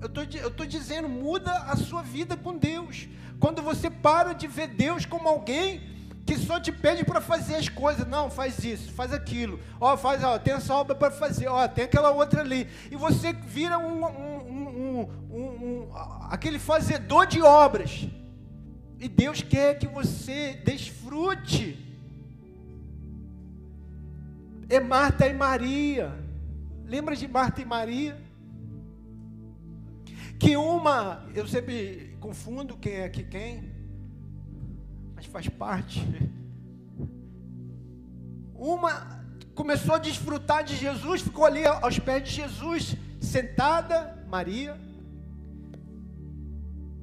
Eu 0.01 0.09
tô, 0.09 0.23
estou 0.23 0.67
dizendo, 0.67 1.09
muda 1.09 1.53
a 1.53 1.77
sua 1.77 2.03
vida 2.03 2.37
com 2.37 2.57
Deus. 2.57 3.09
Quando 3.41 3.63
você 3.63 3.91
para 3.91 4.33
de 4.33 4.47
ver 4.47 4.69
Deus 4.69 5.05
como 5.05 5.29
alguém 5.29 5.94
que 6.27 6.39
só 6.39 6.59
te 6.59 6.73
pede 6.73 7.05
para 7.05 7.21
fazer 7.21 7.57
as 7.57 7.69
coisas. 7.69 8.07
Não, 8.07 8.31
faz 8.31 8.65
isso, 8.65 8.93
faz 8.93 9.13
aquilo. 9.13 9.61
Ó, 9.81 9.97
faz, 9.97 10.23
ó, 10.25 10.39
tem 10.39 10.55
essa 10.55 10.75
obra 10.75 10.95
para 10.95 11.11
fazer. 11.11 11.49
Ó, 11.49 11.67
tem 11.69 11.85
aquela 11.85 12.11
outra 12.11 12.41
ali. 12.41 12.67
E 12.91 12.97
você 12.97 13.33
vira 13.33 13.79
um, 13.79 14.05
um, 14.05 15.01
um, 15.31 15.89
aquele 16.31 16.59
fazedor 16.59 17.27
de 17.27 17.43
obras. 17.43 18.09
E 18.99 19.09
Deus 19.09 19.43
quer 19.43 19.79
que 19.79 19.87
você 19.87 20.55
desfrute. 20.65 21.79
É 24.69 24.81
Marta 24.81 25.27
e 25.27 25.35
Maria. 25.35 26.11
Lembra 26.87 27.15
de 27.15 27.29
Marta 27.29 27.61
e 27.61 27.65
Maria? 27.67 28.17
Que 30.39 30.57
uma, 30.57 31.27
eu 31.35 31.47
sempre 31.47 32.17
confundo 32.19 32.77
quem 32.77 32.95
é 32.95 33.09
que 33.09 33.23
quem 33.23 33.74
mas 35.25 35.27
faz 35.27 35.49
parte. 35.49 36.07
Uma 38.55 39.23
começou 39.55 39.95
a 39.95 39.99
desfrutar 39.99 40.65
de 40.65 40.77
Jesus, 40.77 41.23
ficou 41.23 41.45
ali 41.45 41.65
aos 41.65 41.99
pés 41.99 42.25
de 42.25 42.35
Jesus, 42.35 42.97
sentada, 43.21 44.19
Maria, 44.29 44.77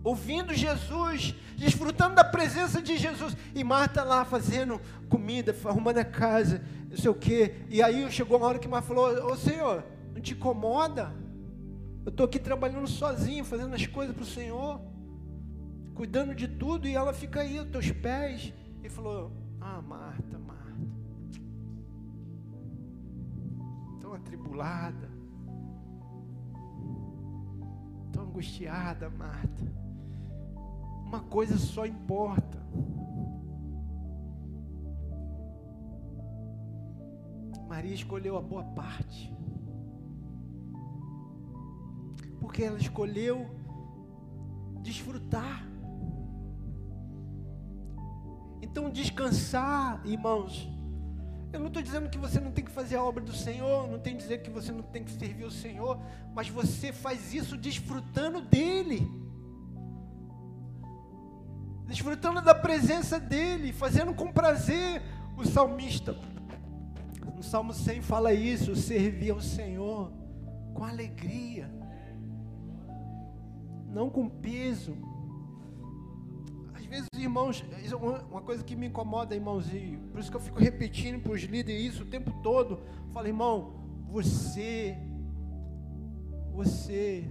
ouvindo 0.04 0.54
Jesus, 0.54 1.34
desfrutando 1.56 2.16
da 2.16 2.26
presença 2.26 2.82
de 2.82 2.98
Jesus, 2.98 3.38
e 3.56 3.64
Marta 3.64 4.04
lá 4.04 4.26
fazendo 4.26 4.82
comida, 5.08 5.56
arrumando 5.64 6.00
a 6.00 6.06
casa, 6.06 6.62
não 6.90 6.98
sei 6.98 7.10
o 7.10 7.16
quê. 7.16 7.56
E 7.70 7.82
aí 7.82 8.10
chegou 8.12 8.38
uma 8.38 8.48
hora 8.48 8.60
que 8.60 8.68
Marta 8.68 8.88
falou: 8.88 9.32
Ô 9.32 9.38
Senhor, 9.38 9.84
não 10.14 10.22
te 10.22 10.34
incomoda? 10.34 11.14
Eu 12.06 12.10
estou 12.10 12.26
aqui 12.26 12.40
trabalhando 12.40 12.88
sozinho, 12.88 13.46
fazendo 13.46 13.76
as 13.76 13.86
coisas 13.86 14.14
para 14.14 14.24
o 14.24 14.28
Senhor 14.28 14.82
cuidando 16.02 16.34
de 16.34 16.48
tudo, 16.48 16.88
e 16.88 16.96
ela 16.96 17.14
fica 17.14 17.42
aí, 17.42 17.60
aos 17.60 17.70
teus 17.70 17.92
pés. 17.92 18.52
E 18.84 18.90
falou: 18.90 19.32
Ah, 19.60 19.80
Marta, 19.84 20.40
Marta, 20.40 20.88
tão 24.00 24.12
atribulada, 24.12 25.08
tão 28.12 28.24
angustiada, 28.24 29.12
Marta. 29.12 29.64
Uma 31.06 31.20
coisa 31.20 31.56
só 31.60 31.86
importa. 31.86 32.58
Maria 37.70 37.94
escolheu 37.94 38.40
a 38.40 38.42
boa 38.42 38.64
parte. 38.64 39.32
Porque 42.40 42.64
ela 42.64 42.80
escolheu 42.80 43.48
desfrutar 44.82 45.71
então, 48.62 48.90
descansar, 48.90 50.02
irmãos. 50.06 50.70
Eu 51.52 51.60
não 51.60 51.68
estou 51.68 51.82
dizendo 51.82 52.10
que 52.10 52.18
você 52.18 52.40
não 52.40 52.52
tem 52.52 52.64
que 52.64 52.72
fazer 52.72 52.96
a 52.96 53.04
obra 53.04 53.22
do 53.22 53.34
Senhor, 53.34 53.90
não 53.90 54.00
tem 54.00 54.16
dizer 54.16 54.42
que 54.42 54.50
você 54.50 54.72
não 54.72 54.84
tem 54.84 55.04
que 55.04 55.12
servir 55.12 55.44
o 55.44 55.52
Senhor, 55.52 56.00
mas 56.34 56.48
você 56.48 56.94
faz 56.94 57.34
isso 57.34 57.58
desfrutando 57.58 58.40
dEle, 58.40 59.06
desfrutando 61.88 62.42
da 62.42 62.56
presença 62.56 63.20
dEle, 63.20 63.74
fazendo 63.74 64.14
com 64.14 64.32
prazer. 64.32 65.02
O 65.38 65.46
salmista, 65.46 66.16
no 67.36 67.44
Salmo 67.44 67.74
100 67.74 68.02
fala 68.02 68.34
isso: 68.34 68.76
servir 68.76 69.32
ao 69.32 69.42
Senhor 69.42 70.12
com 70.74 70.86
alegria, 70.86 71.70
não 73.88 74.10
com 74.10 74.30
peso 74.30 74.96
vezes, 76.92 77.08
irmãos, 77.18 77.64
é 77.72 77.96
uma 77.96 78.42
coisa 78.42 78.62
que 78.66 78.76
me 78.76 78.88
incomoda, 78.88 79.34
irmãozinho, 79.34 80.00
por 80.12 80.20
isso 80.20 80.30
que 80.30 80.36
eu 80.36 80.42
fico 80.42 80.60
repetindo 80.60 81.24
para 81.24 81.32
os 81.32 81.42
líderes 81.44 81.94
isso 81.94 82.04
o 82.04 82.06
tempo 82.06 82.32
todo. 82.44 82.82
Falo, 83.14 83.28
irmão, 83.28 83.56
você, 84.10 84.98
você 86.52 87.26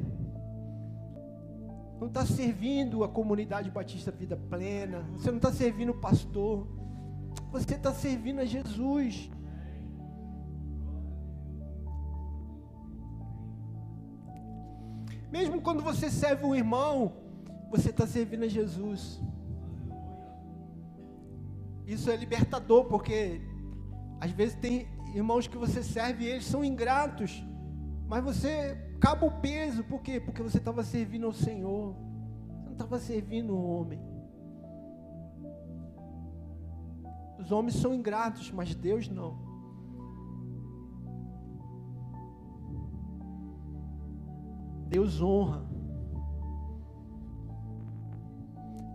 não 2.00 2.09
está 2.09 2.25
servindo 2.25 3.05
a 3.05 3.09
comunidade 3.09 3.71
Batista 3.71 4.11
Vida 4.11 4.35
Plena, 4.35 5.02
você 5.12 5.31
não 5.31 5.37
está 5.37 5.52
servindo 5.52 5.90
o 5.90 6.00
pastor, 6.00 6.67
você 7.52 7.75
está 7.75 7.93
servindo 7.93 8.40
a 8.40 8.47
Jesus. 8.47 9.31
Mesmo 15.31 15.61
quando 15.61 15.83
você 15.83 16.11
serve 16.11 16.47
um 16.47 16.55
irmão, 16.55 17.12
você 17.71 17.90
está 17.90 18.07
servindo 18.07 18.45
a 18.45 18.49
Jesus. 18.49 19.21
Isso 21.90 22.09
é 22.09 22.14
libertador, 22.14 22.85
porque 22.85 23.40
às 24.20 24.30
vezes 24.30 24.54
tem 24.54 24.87
irmãos 25.12 25.49
que 25.49 25.59
você 25.59 25.82
serve 25.82 26.25
e 26.25 26.28
eles 26.28 26.44
são 26.44 26.64
ingratos, 26.64 27.44
mas 28.06 28.23
você 28.23 28.78
acaba 28.94 29.26
o 29.26 29.40
peso, 29.40 29.82
por 29.82 30.00
quê? 30.00 30.20
Porque 30.20 30.40
você 30.40 30.59
estava 30.59 30.85
servindo 30.85 31.26
ao 31.26 31.32
Senhor, 31.32 31.97
você 32.54 32.66
não 32.66 32.73
estava 32.75 32.97
servindo 33.00 33.56
o 33.56 33.66
homem. 33.68 34.00
Os 37.40 37.50
homens 37.50 37.75
são 37.75 37.92
ingratos, 37.92 38.52
mas 38.52 38.73
Deus 38.73 39.09
não. 39.09 39.37
Deus 44.87 45.20
honra. 45.20 45.68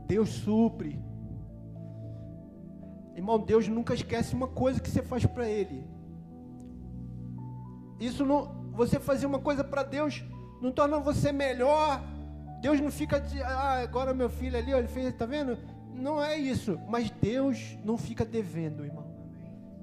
Deus 0.07 0.29
supre. 0.29 1.03
Irmão, 3.25 3.39
Deus 3.39 3.67
nunca 3.67 3.96
esquece 3.96 4.36
uma 4.36 4.48
coisa 4.48 4.79
que 4.79 4.88
você 4.88 5.01
faz 5.01 5.25
para 5.25 5.50
Ele. 5.50 5.84
Isso 8.00 8.24
não, 8.24 8.70
você 8.72 9.00
fazer 9.00 9.25
uma 9.25 9.39
coisa 9.39 9.63
para 9.63 9.82
Deus 9.82 10.24
não 10.62 10.72
torna 10.72 11.00
você 11.00 11.32
melhor. 11.32 12.03
Deus 12.62 12.79
não 12.79 12.91
fica 12.91 13.20
de, 13.20 13.41
ah, 13.41 13.82
agora 13.82 14.13
meu 14.13 14.29
filho 14.29 14.55
ali, 14.55 14.72
ele 14.72 14.88
fez, 14.88 15.12
tá 15.15 15.25
vendo? 15.25 15.58
Não 15.91 16.22
é 16.22 16.38
isso. 16.38 16.79
Mas 16.88 17.10
Deus 17.10 17.75
não 17.84 17.98
fica 17.98 18.24
devendo, 18.24 18.86
irmão. 18.86 19.08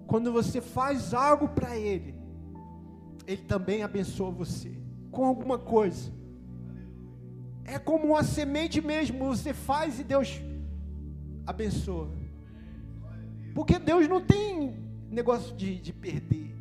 Quando 0.06 0.32
você 0.32 0.60
faz 0.60 1.12
algo 1.12 1.48
para 1.48 1.76
Ele, 1.76 2.14
Ele 3.26 3.42
também 3.42 3.82
abençoa 3.82 4.30
você 4.30 4.70
com 5.10 5.24
alguma 5.24 5.58
coisa. 5.58 6.12
É 7.64 7.76
como 7.76 8.06
uma 8.06 8.22
semente 8.22 8.80
mesmo, 8.80 9.26
você 9.26 9.52
faz 9.52 9.98
e 9.98 10.04
Deus 10.04 10.40
abençoa. 11.44 12.21
Porque 13.54 13.78
Deus 13.78 14.08
não 14.08 14.20
tem 14.20 14.74
negócio 15.10 15.54
de, 15.54 15.78
de 15.78 15.92
perder. 15.92 16.54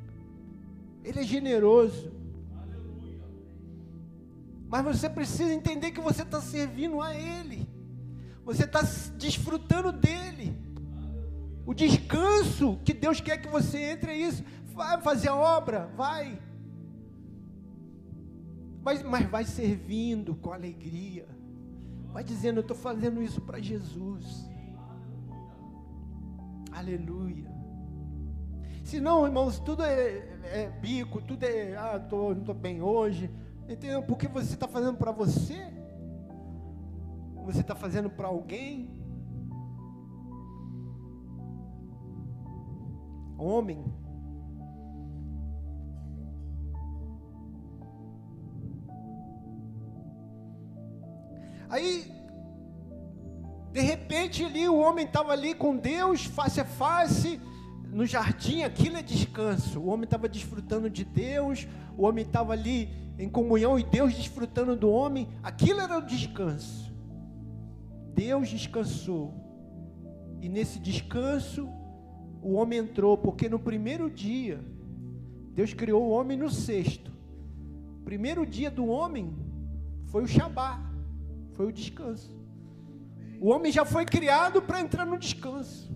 Ele 1.04 1.20
é 1.20 1.24
generoso. 1.24 2.12
Mas 4.68 4.84
você 4.84 5.10
precisa 5.10 5.54
entender 5.54 5.92
que 5.92 6.00
você 6.00 6.22
está 6.22 6.42
servindo 6.42 7.02
a 7.02 7.16
Ele. 7.16 7.68
Você 8.46 8.64
está 8.66 8.82
desfrutando 9.18 9.92
dele. 9.92 10.58
O 11.66 11.74
descanso 11.74 12.80
que 12.84 12.94
Deus 12.94 13.22
quer 13.22 13.38
que 13.38 13.48
você 13.48 13.78
entre 13.92 14.12
é 14.12 14.18
isso. 14.18 14.44
Vai 14.74 15.00
fazer 15.02 15.30
a 15.30 15.36
obra, 15.36 15.88
vai. 15.96 16.42
Mas, 18.84 19.04
mas 19.04 19.30
vai 19.30 19.46
servindo 19.46 20.36
com 20.36 20.52
alegria. 20.52 21.28
Vai 22.12 22.24
dizendo, 22.24 22.58
eu 22.58 22.62
estou 22.62 22.76
fazendo 22.76 23.22
isso 23.22 23.40
para 23.42 23.60
Jesus. 23.60 24.50
Aleluia. 26.72 27.52
Se 28.84 29.00
não, 29.00 29.26
irmãos, 29.26 29.60
tudo 29.60 29.84
é, 29.84 30.18
é 30.44 30.70
bico, 30.82 31.22
tudo 31.22 31.44
é, 31.44 31.76
ah, 31.76 32.00
tô, 32.00 32.34
não 32.34 32.40
estou 32.40 32.56
bem 32.56 32.82
hoje. 32.82 33.30
Entendeu? 33.70 34.02
Porque 34.04 34.28
você 34.28 34.54
está 34.54 34.68
fazendo 34.68 34.98
para 34.98 35.12
você? 35.12 35.72
Você 37.46 37.62
está 37.62 37.76
fazendo 37.76 38.10
para 38.10 38.28
alguém? 38.28 38.90
Homem. 43.38 43.84
Aí 51.70 52.11
repente 54.32 54.46
ali 54.46 54.70
o 54.70 54.78
homem 54.78 55.06
estava 55.06 55.34
ali 55.34 55.54
com 55.54 55.76
Deus, 55.76 56.26
face 56.26 56.62
a 56.62 56.66
face, 56.66 57.40
no 57.92 58.06
jardim, 58.06 58.64
aquilo 58.64 58.96
é 58.96 59.02
descanso. 59.02 59.80
O 59.80 59.88
homem 59.88 60.06
estava 60.06 60.30
desfrutando 60.30 60.90
de 60.90 61.04
Deus, 61.04 61.68
o 61.98 62.04
homem 62.06 62.24
estava 62.24 62.54
ali 62.54 62.90
em 63.20 63.30
comunhão 63.30 63.78
e 63.78 63.84
Deus 63.84 64.14
desfrutando 64.16 64.76
do 64.76 64.90
homem, 64.90 65.28
aquilo 65.44 65.82
era 65.82 65.98
o 65.98 66.02
descanso. 66.02 66.92
Deus 68.16 68.50
descansou. 68.50 69.34
E 70.40 70.48
nesse 70.48 70.80
descanso, 70.80 71.70
o 72.42 72.54
homem 72.54 72.80
entrou, 72.80 73.18
porque 73.18 73.50
no 73.50 73.60
primeiro 73.60 74.10
dia, 74.10 74.64
Deus 75.54 75.74
criou 75.74 76.04
o 76.04 76.10
homem 76.10 76.38
no 76.38 76.50
sexto. 76.50 77.12
O 78.00 78.04
primeiro 78.04 78.46
dia 78.46 78.72
do 78.72 78.88
homem 78.88 79.36
foi 80.06 80.24
o 80.24 80.28
Shabá, 80.28 80.80
foi 81.54 81.68
o 81.68 81.72
descanso. 81.72 82.41
O 83.42 83.50
homem 83.50 83.72
já 83.72 83.84
foi 83.84 84.06
criado 84.06 84.62
para 84.62 84.80
entrar 84.80 85.04
no 85.04 85.18
descanso. 85.18 85.92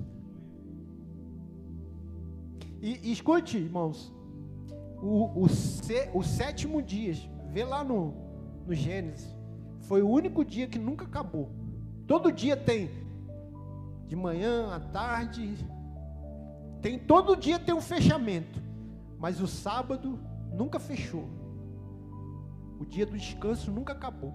E, 2.81 2.99
e 3.03 3.11
escute, 3.11 3.55
irmãos, 3.55 4.11
o, 4.97 5.43
o, 5.43 5.47
o 6.15 6.23
sétimo 6.23 6.81
dia, 6.81 7.13
vê 7.51 7.63
lá 7.63 7.83
no, 7.83 8.15
no 8.65 8.73
Gênesis, 8.73 9.31
foi 9.81 10.01
o 10.01 10.09
único 10.09 10.43
dia 10.43 10.65
que 10.65 10.79
nunca 10.79 11.05
acabou. 11.05 11.51
Todo 12.07 12.31
dia 12.31 12.57
tem, 12.57 12.89
de 14.07 14.15
manhã 14.15 14.73
à 14.73 14.79
tarde, 14.79 15.55
tem 16.81 16.97
todo 16.97 17.35
dia 17.35 17.59
tem 17.59 17.75
um 17.75 17.81
fechamento, 17.81 18.59
mas 19.19 19.39
o 19.39 19.45
sábado 19.45 20.19
nunca 20.51 20.79
fechou. 20.79 21.29
O 22.79 22.85
dia 22.85 23.05
do 23.05 23.15
descanso 23.15 23.71
nunca 23.71 23.93
acabou. 23.93 24.33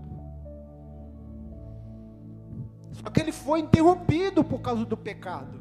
Só 2.92 3.08
que 3.10 3.20
ele 3.20 3.32
foi 3.32 3.60
interrompido 3.60 4.42
por 4.44 4.60
causa 4.60 4.84
do 4.84 4.96
pecado. 4.96 5.60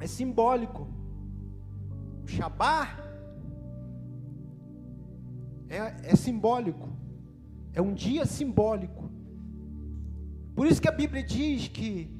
É 0.00 0.06
simbólico. 0.06 0.88
O 2.24 2.28
Shabá 2.28 2.98
é, 5.68 6.12
é 6.12 6.16
simbólico. 6.16 6.88
É 7.72 7.80
um 7.80 7.94
dia 7.94 8.26
simbólico. 8.26 9.10
Por 10.54 10.66
isso 10.66 10.82
que 10.82 10.88
a 10.88 10.92
Bíblia 10.92 11.22
diz 11.22 11.68
que 11.68 12.10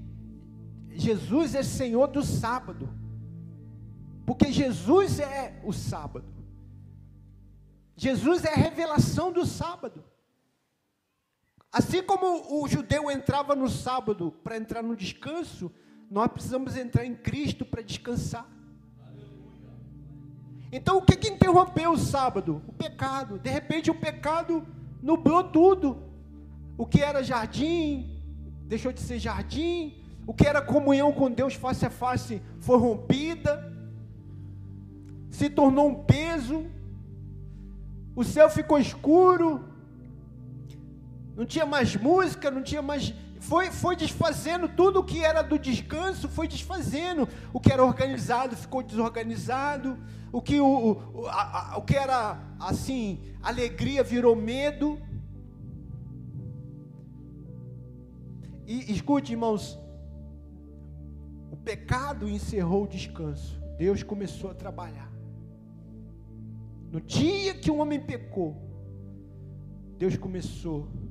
Jesus 0.90 1.54
é 1.54 1.62
Senhor 1.62 2.08
do 2.08 2.22
sábado. 2.22 2.88
Porque 4.24 4.52
Jesus 4.52 5.18
é 5.18 5.60
o 5.64 5.72
sábado. 5.72 6.32
Jesus 7.96 8.44
é 8.44 8.52
a 8.52 8.56
revelação 8.56 9.32
do 9.32 9.44
sábado. 9.44 10.02
Assim 11.72 12.02
como 12.02 12.62
o 12.62 12.68
judeu 12.68 13.10
entrava 13.10 13.56
no 13.56 13.68
sábado 13.68 14.30
para 14.44 14.58
entrar 14.58 14.82
no 14.82 14.94
descanso, 14.94 15.72
nós 16.10 16.28
precisamos 16.28 16.76
entrar 16.76 17.06
em 17.06 17.14
Cristo 17.14 17.64
para 17.64 17.80
descansar. 17.80 18.46
Então 20.70 20.98
o 20.98 21.02
que, 21.02 21.16
que 21.16 21.28
interrompeu 21.28 21.92
o 21.92 21.96
sábado? 21.96 22.62
O 22.68 22.72
pecado. 22.72 23.38
De 23.38 23.48
repente 23.48 23.90
o 23.90 23.94
pecado 23.94 24.66
nublou 25.02 25.44
tudo. 25.44 26.02
O 26.76 26.84
que 26.84 27.00
era 27.00 27.24
jardim 27.24 28.22
deixou 28.66 28.92
de 28.92 29.00
ser 29.00 29.18
jardim. 29.18 30.02
O 30.26 30.34
que 30.34 30.46
era 30.46 30.60
comunhão 30.60 31.10
com 31.10 31.30
Deus 31.30 31.54
face 31.54 31.86
a 31.86 31.90
face 31.90 32.42
foi 32.60 32.76
rompida. 32.76 33.72
se 35.30 35.48
tornou 35.48 35.88
um 35.88 36.04
peso, 36.04 36.66
o 38.14 38.22
céu 38.22 38.50
ficou 38.50 38.78
escuro, 38.78 39.71
não 41.36 41.46
tinha 41.46 41.64
mais 41.64 41.96
música, 41.96 42.50
não 42.50 42.62
tinha 42.62 42.82
mais. 42.82 43.14
Foi, 43.40 43.70
foi 43.70 43.96
desfazendo 43.96 44.68
tudo 44.68 45.00
o 45.00 45.04
que 45.04 45.24
era 45.24 45.42
do 45.42 45.58
descanso, 45.58 46.28
foi 46.28 46.46
desfazendo. 46.46 47.28
O 47.52 47.60
que 47.60 47.72
era 47.72 47.84
organizado 47.84 48.54
ficou 48.54 48.82
desorganizado. 48.82 49.98
O 50.30 50.40
que, 50.40 50.60
o, 50.60 50.92
o, 51.14 51.26
a, 51.26 51.74
a, 51.74 51.78
o 51.78 51.82
que 51.82 51.96
era 51.96 52.38
assim, 52.60 53.20
alegria 53.42 54.02
virou 54.02 54.36
medo. 54.36 55.00
E 58.66 58.92
escute, 58.92 59.32
irmãos, 59.32 59.78
o 61.50 61.56
pecado 61.56 62.28
encerrou 62.28 62.84
o 62.84 62.88
descanso. 62.88 63.60
Deus 63.76 64.02
começou 64.02 64.50
a 64.50 64.54
trabalhar. 64.54 65.10
No 66.90 67.00
dia 67.00 67.54
que 67.54 67.70
o 67.70 67.78
homem 67.78 67.98
pecou, 67.98 68.56
Deus 69.98 70.16
começou 70.16 70.88
a 70.96 71.01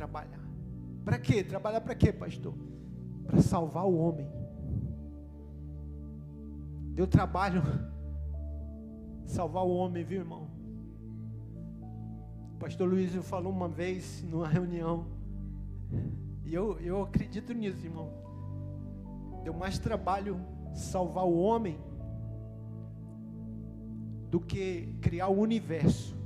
trabalhar. 0.00 0.40
Para 1.04 1.18
quê? 1.18 1.44
Trabalhar 1.44 1.82
para 1.82 1.94
quê, 1.94 2.10
pastor? 2.10 2.54
Para 3.26 3.42
salvar 3.42 3.84
o 3.84 3.98
homem. 3.98 4.26
Deu 6.94 7.06
trabalho 7.06 7.62
salvar 9.26 9.62
o 9.62 9.76
homem, 9.76 10.02
viu, 10.02 10.20
irmão? 10.20 10.48
O 12.54 12.58
pastor 12.58 12.88
Luiz 12.88 13.14
falou 13.26 13.52
uma 13.52 13.68
vez 13.68 14.22
numa 14.22 14.48
reunião, 14.48 15.06
e 16.44 16.54
eu, 16.54 16.80
eu 16.80 17.02
acredito 17.02 17.52
nisso, 17.52 17.84
irmão. 17.84 18.10
Deu 19.44 19.52
mais 19.52 19.78
trabalho 19.78 20.40
salvar 20.72 21.26
o 21.26 21.38
homem 21.38 21.78
do 24.30 24.40
que 24.40 24.94
criar 25.02 25.28
o 25.28 25.38
universo. 25.38 26.19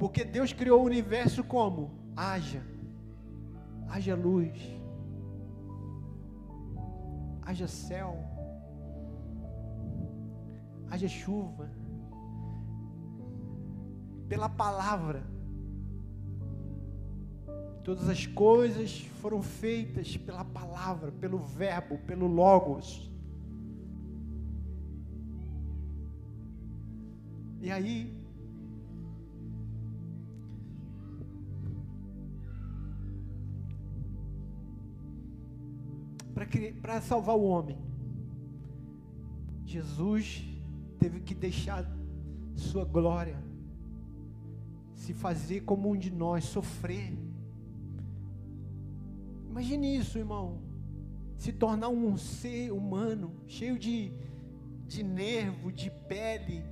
Porque 0.00 0.24
Deus 0.24 0.50
criou 0.50 0.80
o 0.80 0.86
universo 0.86 1.44
como? 1.44 1.90
Haja. 2.16 2.62
Haja 3.86 4.14
luz. 4.16 4.58
Haja 7.42 7.68
céu. 7.68 8.16
Haja 10.88 11.06
chuva. 11.06 11.70
Pela 14.26 14.48
palavra. 14.48 15.22
Todas 17.84 18.08
as 18.08 18.24
coisas 18.26 19.02
foram 19.20 19.42
feitas 19.42 20.16
pela 20.16 20.46
palavra, 20.46 21.12
pelo 21.12 21.36
verbo, 21.36 21.98
pelo 21.98 22.26
logos. 22.26 23.12
E 27.60 27.70
aí, 27.70 28.19
para 36.80 37.00
salvar 37.00 37.36
o 37.36 37.44
homem, 37.44 37.78
Jesus 39.64 40.44
teve 40.98 41.20
que 41.20 41.34
deixar 41.34 41.84
sua 42.54 42.84
glória, 42.84 43.42
se 44.94 45.14
fazer 45.14 45.60
como 45.62 45.90
um 45.90 45.96
de 45.96 46.10
nós, 46.10 46.44
sofrer. 46.44 47.16
Imagine 49.48 49.96
isso, 49.96 50.18
irmão. 50.18 50.60
Se 51.36 51.52
tornar 51.52 51.88
um 51.88 52.16
ser 52.16 52.70
humano, 52.70 53.32
cheio 53.46 53.78
de, 53.78 54.12
de 54.86 55.02
nervo, 55.02 55.72
de 55.72 55.90
pele, 55.90 56.62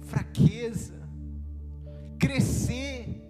fraqueza, 0.00 1.08
crescer, 2.18 3.20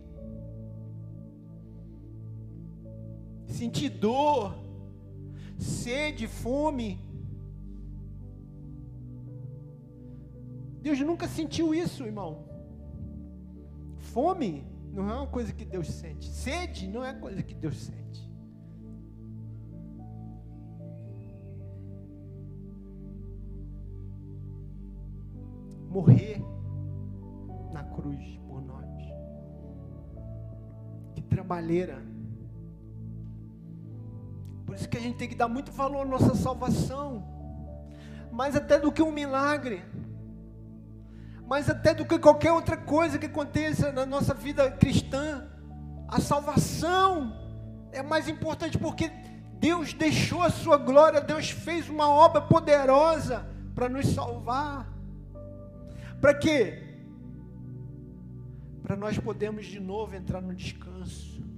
sentir 3.47 3.91
dor, 3.91 4.70
sede, 5.91 6.29
fome. 6.29 7.01
Deus 10.81 11.01
nunca 11.01 11.27
sentiu 11.27 11.75
isso, 11.75 12.05
irmão. 12.05 12.45
Fome 14.13 14.65
não 14.93 15.11
é 15.11 15.15
uma 15.15 15.27
coisa 15.27 15.53
que 15.53 15.65
Deus 15.65 15.89
sente. 15.89 16.27
Sede 16.27 16.87
não 16.87 17.05
é 17.05 17.13
coisa 17.13 17.43
que 17.43 17.55
Deus 17.55 17.77
sente. 17.77 18.21
Morrer 25.89 26.41
na 27.73 27.83
cruz 27.83 28.39
por 28.47 28.63
nós. 28.63 28.87
Que 31.15 31.23
trabalheira. 31.23 32.01
Por 34.71 34.77
isso 34.77 34.89
que 34.89 34.99
a 34.99 35.01
gente 35.01 35.17
tem 35.17 35.29
que 35.29 35.35
dar 35.35 35.49
muito 35.49 35.73
valor 35.73 36.03
à 36.03 36.05
nossa 36.05 36.33
salvação. 36.33 37.25
Mais 38.31 38.55
até 38.55 38.79
do 38.79 38.93
que 38.93 39.03
um 39.03 39.11
milagre. 39.11 39.83
Mais 41.45 41.69
até 41.69 41.93
do 41.93 42.07
que 42.07 42.17
qualquer 42.21 42.53
outra 42.53 42.77
coisa 42.77 43.19
que 43.19 43.27
aconteça 43.27 43.91
na 43.91 44.07
nossa 44.07 44.33
vida 44.33 44.71
cristã. 44.71 45.45
A 46.07 46.21
salvação 46.21 47.37
é 47.91 48.01
mais 48.01 48.29
importante 48.29 48.79
porque 48.79 49.11
Deus 49.59 49.93
deixou 49.93 50.41
a 50.41 50.51
sua 50.51 50.77
glória, 50.77 51.21
Deus 51.21 51.51
fez 51.51 51.89
uma 51.89 52.09
obra 52.09 52.41
poderosa 52.41 53.45
para 53.75 53.89
nos 53.89 54.07
salvar. 54.07 54.87
Para 56.21 56.33
quê? 56.33 56.95
Para 58.85 58.95
nós 58.95 59.19
podermos 59.19 59.67
de 59.67 59.81
novo 59.81 60.15
entrar 60.15 60.41
no 60.41 60.55
descanso. 60.55 61.50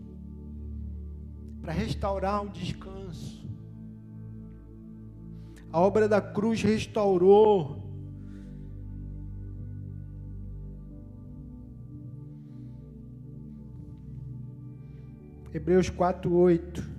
Para 1.63 1.73
restaurar 1.73 2.45
o 2.45 2.49
descanso. 2.49 3.47
A 5.73 5.81
obra 5.81 6.09
da 6.09 6.21
cruz 6.21 6.61
restaurou. 6.61 7.81
Hebreus 15.55 15.89
4, 15.89 16.35
8. 16.35 16.93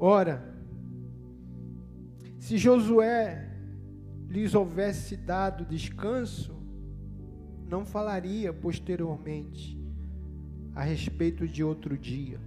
Ora, 0.00 0.57
se 2.48 2.56
Josué 2.56 3.46
lhes 4.26 4.54
houvesse 4.54 5.18
dado 5.18 5.66
descanso, 5.66 6.56
não 7.68 7.84
falaria 7.84 8.54
posteriormente 8.54 9.78
a 10.74 10.82
respeito 10.82 11.46
de 11.46 11.62
outro 11.62 11.98
dia. 11.98 12.40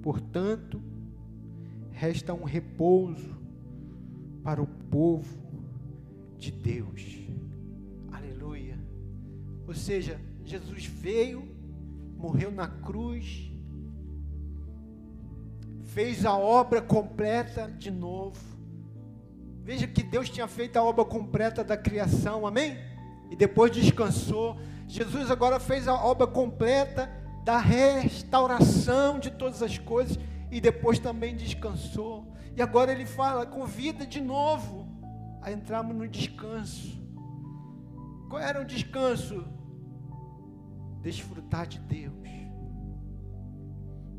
Portanto, 0.00 0.80
resta 1.90 2.32
um 2.32 2.44
repouso 2.44 3.36
para 4.44 4.62
o 4.62 4.68
povo 4.68 5.36
de 6.38 6.52
Deus. 6.52 7.26
Aleluia. 8.12 8.78
Ou 9.66 9.74
seja, 9.74 10.20
Jesus 10.44 10.86
veio, 10.86 11.42
morreu 12.16 12.52
na 12.52 12.68
cruz, 12.68 13.52
fez 15.94 16.26
a 16.26 16.36
obra 16.36 16.82
completa 16.82 17.70
de 17.78 17.88
novo. 17.88 18.36
Veja 19.62 19.86
que 19.86 20.02
Deus 20.02 20.28
tinha 20.28 20.48
feito 20.48 20.76
a 20.76 20.82
obra 20.82 21.04
completa 21.04 21.62
da 21.62 21.76
criação, 21.76 22.44
amém? 22.44 22.76
E 23.30 23.36
depois 23.36 23.70
descansou. 23.70 24.58
Jesus 24.88 25.30
agora 25.30 25.60
fez 25.60 25.86
a 25.86 25.94
obra 25.94 26.26
completa 26.26 27.08
da 27.44 27.58
restauração 27.58 29.20
de 29.20 29.30
todas 29.30 29.62
as 29.62 29.78
coisas 29.78 30.18
e 30.50 30.60
depois 30.60 30.98
também 30.98 31.36
descansou. 31.36 32.26
E 32.56 32.60
agora 32.60 32.90
ele 32.90 33.06
fala, 33.06 33.46
convida 33.46 34.04
de 34.04 34.20
novo 34.20 34.88
a 35.40 35.52
entrarmos 35.52 35.94
no 35.94 36.08
descanso. 36.08 37.00
Qual 38.28 38.42
era 38.42 38.60
o 38.60 38.64
descanso? 38.64 39.44
Desfrutar 41.02 41.68
de 41.68 41.78
Deus, 41.78 42.28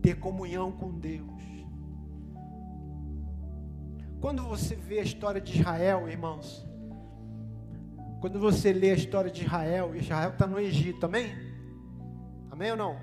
ter 0.02 0.16
comunhão 0.20 0.72
com 0.72 0.98
Deus. 0.98 1.35
Quando 4.22 4.44
você 4.44 4.76
vê 4.76 5.00
a 5.00 5.04
história 5.04 5.40
de 5.40 5.60
Israel, 5.60 6.08
irmãos, 6.10 6.66
quando 8.22 8.40
você 8.40 8.74
lê 8.74 8.92
a 8.92 8.96
história 8.96 9.30
de 9.30 9.44
Israel, 9.44 9.96
Israel 9.96 10.32
está 10.32 10.48
no 10.48 10.60
Egito, 10.60 11.06
amém? 11.06 11.32
Amém 12.50 12.72
ou 12.72 12.78
não? 12.78 12.98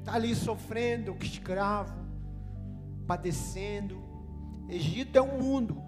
Está 0.00 0.14
ali 0.14 0.34
sofrendo, 0.34 1.16
escravo, 1.20 1.94
padecendo. 3.06 4.02
Egito 4.68 5.16
é 5.16 5.22
um 5.22 5.40
mundo. 5.40 5.80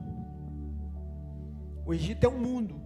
O 1.84 1.92
Egito 1.92 2.24
é 2.24 2.28
um 2.28 2.38
mundo. 2.38 2.80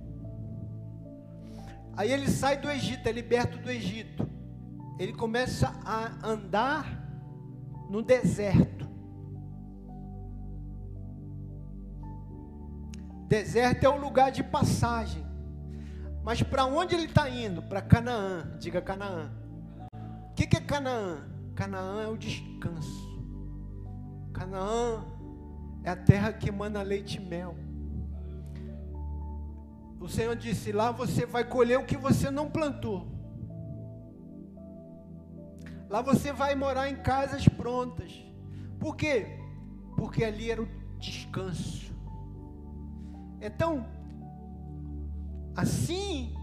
Aí 1.97 2.11
ele 2.11 2.29
sai 2.29 2.57
do 2.57 2.71
Egito, 2.71 3.09
é 3.09 3.13
liberto 3.13 3.59
do 3.59 3.71
Egito. 3.71 4.29
Ele 4.99 5.13
começa 5.13 5.73
a 5.85 6.27
andar 6.27 7.07
no 7.91 8.03
deserto. 8.03 8.88
Deserto 13.29 13.85
é 13.85 13.91
um 13.91 14.01
lugar 14.01 14.33
de 14.33 14.43
passagem. 14.43 15.23
Mas 16.25 16.43
para 16.43 16.65
onde 16.65 16.95
ele 16.95 17.05
está 17.05 17.29
indo? 17.29 17.63
Para 17.63 17.83
Canaã. 17.83 18.57
Diga 18.59 18.81
Canaã. 18.81 19.31
O 20.31 20.35
que, 20.35 20.47
que 20.47 20.57
é 20.57 20.61
Canaã? 20.61 21.29
Canaã 21.55 22.05
é 22.05 22.09
o 22.09 22.17
descanso. 22.17 23.07
Canaã 24.33 25.05
é 25.85 25.91
a 25.91 25.97
terra 25.97 26.33
que 26.33 26.49
emana 26.49 26.81
leite 26.81 27.19
e 27.19 27.21
mel. 27.21 27.55
O 30.01 30.09
Senhor 30.09 30.35
disse: 30.35 30.73
lá 30.73 30.91
você 30.91 31.27
vai 31.27 31.45
colher 31.45 31.79
o 31.79 31.85
que 31.85 31.99
você 31.99 32.31
não 32.31 32.49
plantou. 32.51 33.07
Lá 35.91 36.01
você 36.01 36.33
vai 36.33 36.55
morar 36.55 36.89
em 36.89 36.97
casas 36.97 37.47
prontas. 37.47 38.13
Por 38.79 38.97
quê? 38.97 39.39
Porque 39.97 40.25
ali 40.25 40.51
era 40.51 40.63
o 40.63 40.69
descanso. 40.99 41.88
Então, 43.41 43.87
assim 45.57 46.35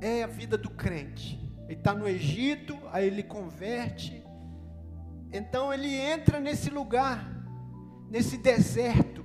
é 0.00 0.22
a 0.22 0.26
vida 0.26 0.56
do 0.56 0.70
crente. 0.70 1.38
Ele 1.68 1.78
está 1.78 1.94
no 1.94 2.08
Egito, 2.08 2.78
aí 2.92 3.06
ele 3.06 3.22
converte. 3.22 4.24
Então 5.32 5.72
ele 5.72 5.94
entra 5.94 6.40
nesse 6.40 6.70
lugar, 6.70 7.28
nesse 8.10 8.38
deserto. 8.38 9.24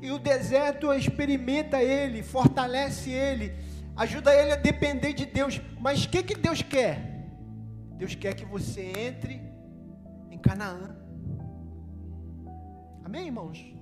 E 0.00 0.10
o 0.10 0.18
deserto 0.18 0.92
experimenta 0.92 1.82
ele, 1.82 2.22
fortalece 2.22 3.10
ele, 3.10 3.52
ajuda 3.96 4.34
ele 4.34 4.52
a 4.52 4.56
depender 4.56 5.12
de 5.12 5.26
Deus. 5.26 5.60
Mas 5.80 6.04
o 6.04 6.08
que, 6.08 6.22
que 6.22 6.34
Deus 6.34 6.62
quer? 6.62 7.26
Deus 7.96 8.14
quer 8.14 8.34
que 8.34 8.44
você 8.44 8.92
entre 8.96 9.42
em 10.30 10.38
Canaã. 10.38 10.96
Amém, 13.04 13.26
irmãos? 13.26 13.77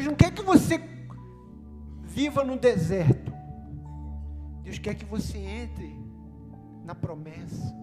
Deus 0.00 0.08
não 0.08 0.16
quer 0.16 0.32
que 0.32 0.42
você 0.42 0.80
viva 2.04 2.42
no 2.42 2.56
deserto. 2.56 3.30
Deus 4.62 4.78
quer 4.78 4.94
que 4.94 5.04
você 5.04 5.36
entre 5.36 5.94
na 6.86 6.94
promessa. 6.94 7.76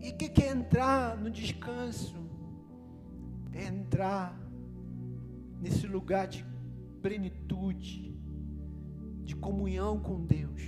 E 0.00 0.08
o 0.08 0.16
que, 0.16 0.30
que 0.30 0.42
é 0.42 0.52
entrar 0.52 1.18
no 1.18 1.30
descanso? 1.30 2.16
É 3.52 3.64
entrar 3.64 4.34
nesse 5.60 5.86
lugar 5.86 6.26
de 6.26 6.42
plenitude, 7.02 8.18
de 9.22 9.36
comunhão 9.36 10.00
com 10.00 10.24
Deus, 10.24 10.62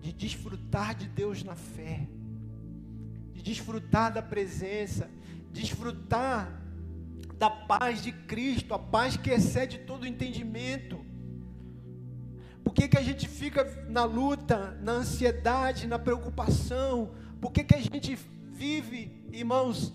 de 0.00 0.12
desfrutar 0.12 0.96
de 0.96 1.06
Deus 1.06 1.44
na 1.44 1.54
fé, 1.54 2.08
de 3.32 3.40
desfrutar 3.40 4.12
da 4.12 4.20
presença, 4.20 5.08
desfrutar 5.52 6.60
da 7.42 7.50
paz 7.50 8.00
de 8.00 8.12
Cristo, 8.12 8.72
a 8.72 8.78
paz 8.78 9.16
que 9.16 9.28
excede 9.28 9.78
todo 9.78 10.06
entendimento. 10.06 11.04
Por 12.62 12.72
que, 12.72 12.86
que 12.86 12.96
a 12.96 13.02
gente 13.02 13.26
fica 13.26 13.64
na 13.88 14.04
luta, 14.04 14.78
na 14.80 14.92
ansiedade, 14.92 15.88
na 15.88 15.98
preocupação? 15.98 17.10
Por 17.40 17.50
que, 17.50 17.64
que 17.64 17.74
a 17.74 17.80
gente 17.80 18.16
vive, 18.52 19.26
irmãos, 19.32 19.92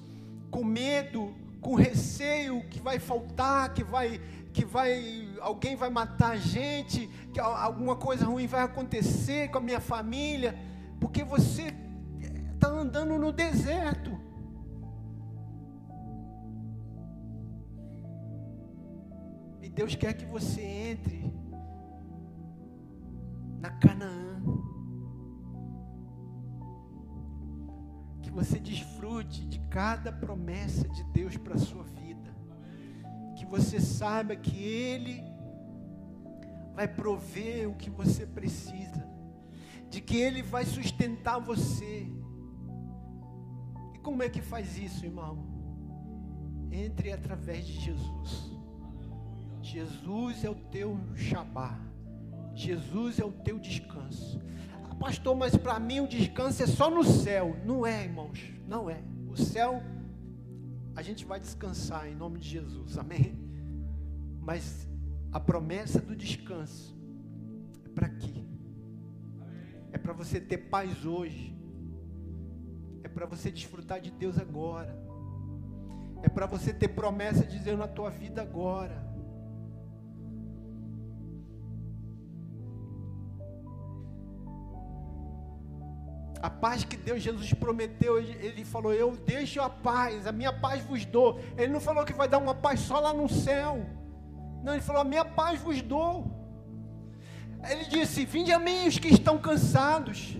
com 0.51 0.62
medo, 0.62 1.33
com 1.62 1.73
receio 1.73 2.67
que 2.69 2.81
vai 2.81 2.99
faltar, 2.99 3.73
que 3.73 3.81
vai, 3.81 4.19
que 4.51 4.65
vai, 4.65 5.29
alguém 5.39 5.77
vai 5.77 5.89
matar 5.89 6.31
a 6.31 6.38
gente, 6.38 7.10
que 7.33 7.39
alguma 7.39 7.95
coisa 7.95 8.25
ruim 8.25 8.45
vai 8.45 8.63
acontecer 8.63 9.49
com 9.51 9.60
a 9.60 9.62
minha 9.62 9.79
família? 9.79 10.53
Porque 10.99 11.23
você 11.23 11.73
está 12.53 12.67
andando 12.67 13.17
no 13.17 13.31
deserto. 13.31 14.16
Deus 19.78 19.94
quer 19.94 20.16
que 20.16 20.26
você 20.26 20.60
entre 20.60 21.32
na 23.60 23.70
Canaã. 23.70 24.42
Que 28.24 28.32
você 28.32 28.58
desfrute 28.60 29.46
de 29.46 29.60
cada 29.70 30.12
promessa 30.12 30.90
de 30.90 31.04
Deus 31.13 31.38
para 31.38 31.54
a 31.54 31.60
sua 31.60 31.84
vida. 31.84 32.36
Que 33.36 33.46
você 33.46 33.80
saiba 33.80 34.36
que 34.36 34.58
Ele 34.58 35.24
vai 36.74 36.88
prover 36.88 37.70
o 37.70 37.76
que 37.76 37.92
você 37.92 38.26
precisa. 38.26 39.08
De 39.92 40.02
que 40.02 40.18
Ele 40.18 40.42
vai 40.42 40.66
sustentar 40.66 41.38
você. 41.38 42.12
E 43.94 44.00
como 44.00 44.24
é 44.24 44.28
que 44.28 44.42
faz 44.42 44.76
isso, 44.76 45.06
irmão? 45.06 45.46
Entre 46.72 47.12
através 47.12 47.63
de 47.63 47.74
Jesus. 47.74 48.57
Jesus 49.67 50.45
é 50.45 50.49
o 50.49 50.56
teu 50.56 50.97
Shabá. 51.13 51.77
Jesus 52.56 53.19
é 53.19 53.25
o 53.25 53.32
teu 53.32 53.60
descanso. 53.60 54.41
Ah, 54.89 54.95
pastor, 54.95 55.36
mas 55.36 55.58
para 55.58 55.77
mim 55.77 55.99
o 55.99 56.08
descanso 56.08 56.63
é 56.63 56.67
só 56.67 56.89
no 56.89 57.03
céu. 57.03 57.56
Não 57.65 57.86
é, 57.86 58.06
irmãos. 58.06 58.39
Não 58.65 58.89
é. 58.89 59.03
O 59.27 59.36
céu, 59.36 59.84
a 60.95 61.01
gente 61.01 61.25
vai 61.25 61.39
descansar 61.39 62.08
em 62.08 62.15
nome 62.15 62.39
de 62.39 62.47
Jesus. 62.47 62.97
Amém? 62.97 63.38
Mas 64.41 64.88
a 65.34 65.39
promessa 65.39 65.99
do 65.99 66.15
descanso 66.15 66.97
é 67.86 67.89
para 67.89 68.08
aqui. 68.08 68.47
É 69.91 69.97
para 69.97 70.13
você 70.13 70.39
ter 70.39 70.69
paz 70.69 71.06
hoje. 71.06 71.53
É 73.03 73.10
para 73.10 73.25
você 73.25 73.51
desfrutar 73.51 73.99
de 73.99 74.12
Deus 74.12 74.39
agora. 74.39 74.97
É 76.23 76.30
para 76.30 76.45
você 76.45 76.73
ter 76.73 76.88
promessa 76.88 77.45
de 77.45 77.60
Deus 77.60 77.77
na 77.77 77.88
tua 77.88 78.10
vida 78.10 78.41
agora. 78.41 79.07
Paz 86.62 86.84
que 86.84 86.98
Deus 86.98 87.22
Jesus 87.22 87.54
prometeu, 87.54 88.20
ele 88.20 88.65
falou: 88.65 88.93
Eu 88.93 89.15
deixo 89.15 89.62
a 89.62 89.70
paz, 89.70 90.28
a 90.28 90.32
minha 90.32 90.52
paz 90.52 90.84
vos 90.84 91.06
dou. 91.06 91.39
Ele 91.58 91.72
não 91.72 91.80
falou 91.80 92.06
que 92.06 92.13
vai 92.13 92.28
dar 92.28 92.39
uma 92.39 92.56
paz 92.56 92.80
só 92.82 93.00
lá 93.00 93.13
no 93.13 93.30
céu. 93.30 93.86
Não, 94.63 94.74
ele 94.74 94.82
falou: 94.82 95.02
A 95.02 95.06
minha 95.06 95.26
paz 95.26 95.60
vos 95.60 95.82
dou. 95.82 96.32
Ele 97.70 97.86
disse: 97.86 98.26
Vinde 98.26 98.52
a 98.52 98.60
mim 98.60 98.88
os 98.88 98.98
que 98.98 99.08
estão 99.08 99.38
cansados 99.38 100.38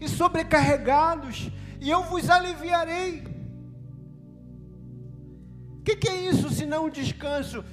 e 0.00 0.08
sobrecarregados, 0.08 1.50
e 1.80 1.88
eu 1.88 2.02
vos 2.02 2.28
aliviarei. 2.28 3.24
O 5.78 5.82
que, 5.84 5.96
que, 5.96 6.08
é 6.08 6.16
isso 6.16 6.48
se 6.50 6.64
não 6.66 6.88
descanso? 6.88 7.64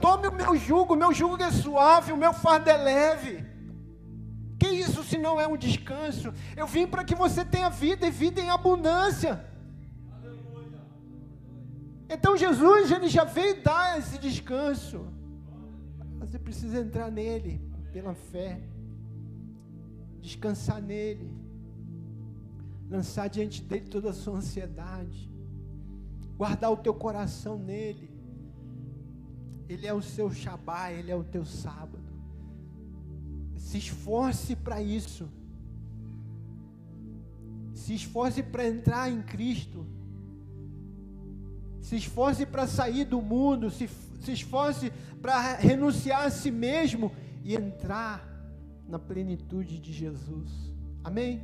Tome 0.00 0.28
o 0.28 0.32
meu 0.32 0.56
jugo, 0.56 0.94
o 0.94 0.96
meu 0.96 1.12
jugo 1.12 1.42
é 1.42 1.50
suave, 1.50 2.12
o 2.12 2.16
meu 2.16 2.32
fardo 2.32 2.68
é 2.68 2.76
leve. 2.76 3.49
Se 5.10 5.18
não 5.18 5.40
é 5.40 5.46
um 5.48 5.56
descanso? 5.56 6.32
Eu 6.56 6.68
vim 6.68 6.86
para 6.86 7.02
que 7.02 7.16
você 7.16 7.44
tenha 7.44 7.68
vida 7.68 8.06
e 8.06 8.12
vida 8.12 8.40
em 8.40 8.48
abundância. 8.48 9.44
Então 12.08 12.36
Jesus 12.36 12.92
ele 12.92 13.08
já 13.08 13.24
veio 13.24 13.60
dar 13.60 13.98
esse 13.98 14.18
descanso. 14.18 15.04
Você 16.20 16.38
precisa 16.38 16.78
entrar 16.78 17.10
nele 17.10 17.60
pela 17.92 18.14
fé. 18.14 18.60
Descansar 20.20 20.80
nele. 20.80 21.36
Lançar 22.88 23.28
diante 23.28 23.62
dele 23.62 23.86
toda 23.86 24.10
a 24.10 24.12
sua 24.12 24.36
ansiedade. 24.36 25.28
Guardar 26.36 26.70
o 26.70 26.76
teu 26.76 26.94
coração 26.94 27.58
nele. 27.58 28.08
Ele 29.68 29.88
é 29.88 29.92
o 29.92 30.02
seu 30.02 30.30
Shabá, 30.30 30.92
ele 30.92 31.10
é 31.10 31.16
o 31.16 31.24
teu 31.24 31.44
sábado. 31.44 32.09
Se 33.70 33.78
esforce 33.78 34.56
para 34.56 34.82
isso. 34.82 35.28
Se 37.72 37.94
esforce 37.94 38.42
para 38.42 38.66
entrar 38.66 39.08
em 39.08 39.22
Cristo. 39.22 39.86
Se 41.80 41.94
esforce 41.94 42.44
para 42.44 42.66
sair 42.66 43.04
do 43.04 43.22
mundo. 43.22 43.70
Se, 43.70 43.88
se 44.20 44.32
esforce 44.32 44.90
para 45.22 45.54
renunciar 45.54 46.24
a 46.24 46.30
si 46.30 46.50
mesmo 46.50 47.12
e 47.44 47.54
entrar 47.54 48.28
na 48.88 48.98
plenitude 48.98 49.78
de 49.78 49.92
Jesus. 49.92 50.50
Amém? 51.04 51.40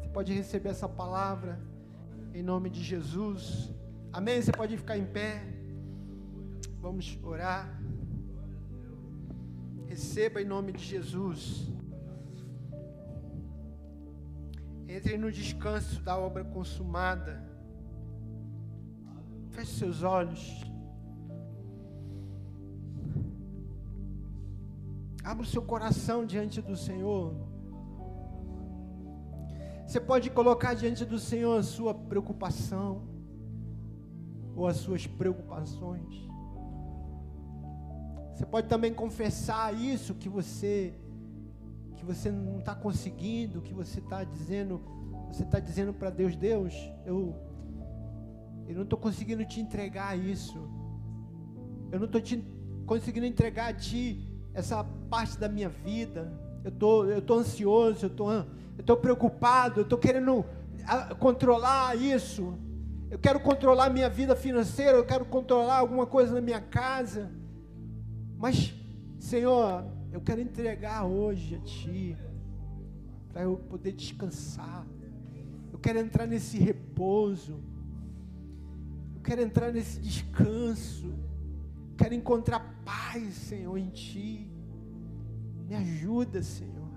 Você 0.00 0.08
pode 0.08 0.32
receber 0.32 0.70
essa 0.70 0.88
palavra 0.88 1.60
em 2.32 2.42
nome 2.42 2.70
de 2.70 2.82
Jesus. 2.82 3.70
Amém? 4.10 4.40
Você 4.40 4.52
pode 4.52 4.74
ficar 4.74 4.96
em 4.96 5.04
pé. 5.04 5.44
Vamos 6.80 7.18
orar. 7.22 7.78
Receba 9.88 10.40
em 10.42 10.44
nome 10.44 10.72
de 10.72 10.84
Jesus. 10.84 11.66
Entre 14.86 15.16
no 15.16 15.32
descanso 15.32 16.02
da 16.02 16.16
obra 16.16 16.44
consumada. 16.44 17.42
Feche 19.50 19.72
seus 19.72 20.02
olhos. 20.02 20.62
Abra 25.24 25.42
o 25.42 25.46
seu 25.46 25.62
coração 25.62 26.24
diante 26.24 26.60
do 26.60 26.76
Senhor. 26.76 27.34
Você 29.86 30.00
pode 30.00 30.28
colocar 30.30 30.74
diante 30.74 31.04
do 31.04 31.18
Senhor 31.18 31.58
a 31.58 31.62
sua 31.62 31.94
preocupação 31.94 33.08
ou 34.54 34.66
as 34.66 34.76
suas 34.76 35.06
preocupações. 35.06 36.27
Você 38.38 38.46
pode 38.46 38.68
também 38.68 38.94
confessar 38.94 39.74
isso 39.74 40.14
que 40.14 40.28
você 40.28 40.94
que 41.96 42.04
você 42.04 42.30
não 42.30 42.60
está 42.60 42.72
conseguindo, 42.72 43.60
que 43.60 43.74
você 43.74 43.98
está 43.98 44.22
dizendo, 44.22 44.80
você 45.26 45.42
está 45.42 45.58
dizendo 45.58 45.92
para 45.92 46.08
Deus, 46.08 46.36
Deus, 46.36 46.72
eu 47.04 47.34
eu 48.68 48.76
não 48.76 48.84
estou 48.84 48.96
conseguindo 48.96 49.44
te 49.44 49.60
entregar 49.60 50.16
isso. 50.16 50.56
Eu 51.90 51.98
não 51.98 52.06
estou 52.06 52.22
conseguindo 52.86 53.26
entregar 53.26 53.70
a 53.70 53.72
Ti 53.72 54.32
essa 54.54 54.84
parte 55.10 55.36
da 55.36 55.48
minha 55.48 55.68
vida. 55.68 56.32
Eu 56.62 56.70
tô, 56.70 57.06
eu 57.06 57.20
tô 57.20 57.34
ansioso, 57.40 58.06
eu 58.06 58.10
tô, 58.10 58.30
eu 58.30 58.84
tô 58.86 58.96
preocupado, 58.98 59.80
eu 59.80 59.84
tô 59.84 59.98
querendo 59.98 60.46
ah, 60.86 61.12
controlar 61.16 61.96
isso. 61.96 62.56
Eu 63.10 63.18
quero 63.18 63.40
controlar 63.40 63.90
minha 63.90 64.08
vida 64.08 64.36
financeira, 64.36 64.96
eu 64.96 65.04
quero 65.04 65.24
controlar 65.24 65.78
alguma 65.78 66.06
coisa 66.06 66.36
na 66.36 66.40
minha 66.40 66.60
casa. 66.60 67.36
Mas, 68.38 68.72
Senhor, 69.18 69.84
eu 70.12 70.20
quero 70.20 70.40
entregar 70.40 71.04
hoje 71.04 71.56
a 71.56 71.58
Ti, 71.58 72.16
para 73.32 73.42
eu 73.42 73.56
poder 73.56 73.92
descansar. 73.92 74.86
Eu 75.72 75.78
quero 75.78 75.98
entrar 75.98 76.24
nesse 76.24 76.56
repouso. 76.56 77.60
Eu 79.16 79.20
quero 79.22 79.42
entrar 79.42 79.72
nesse 79.72 80.00
descanso. 80.00 81.12
Quero 81.96 82.14
encontrar 82.14 82.60
paz, 82.84 83.34
Senhor, 83.34 83.76
em 83.76 83.90
Ti. 83.90 84.48
Me 85.66 85.74
ajuda, 85.74 86.40
Senhor. 86.40 86.88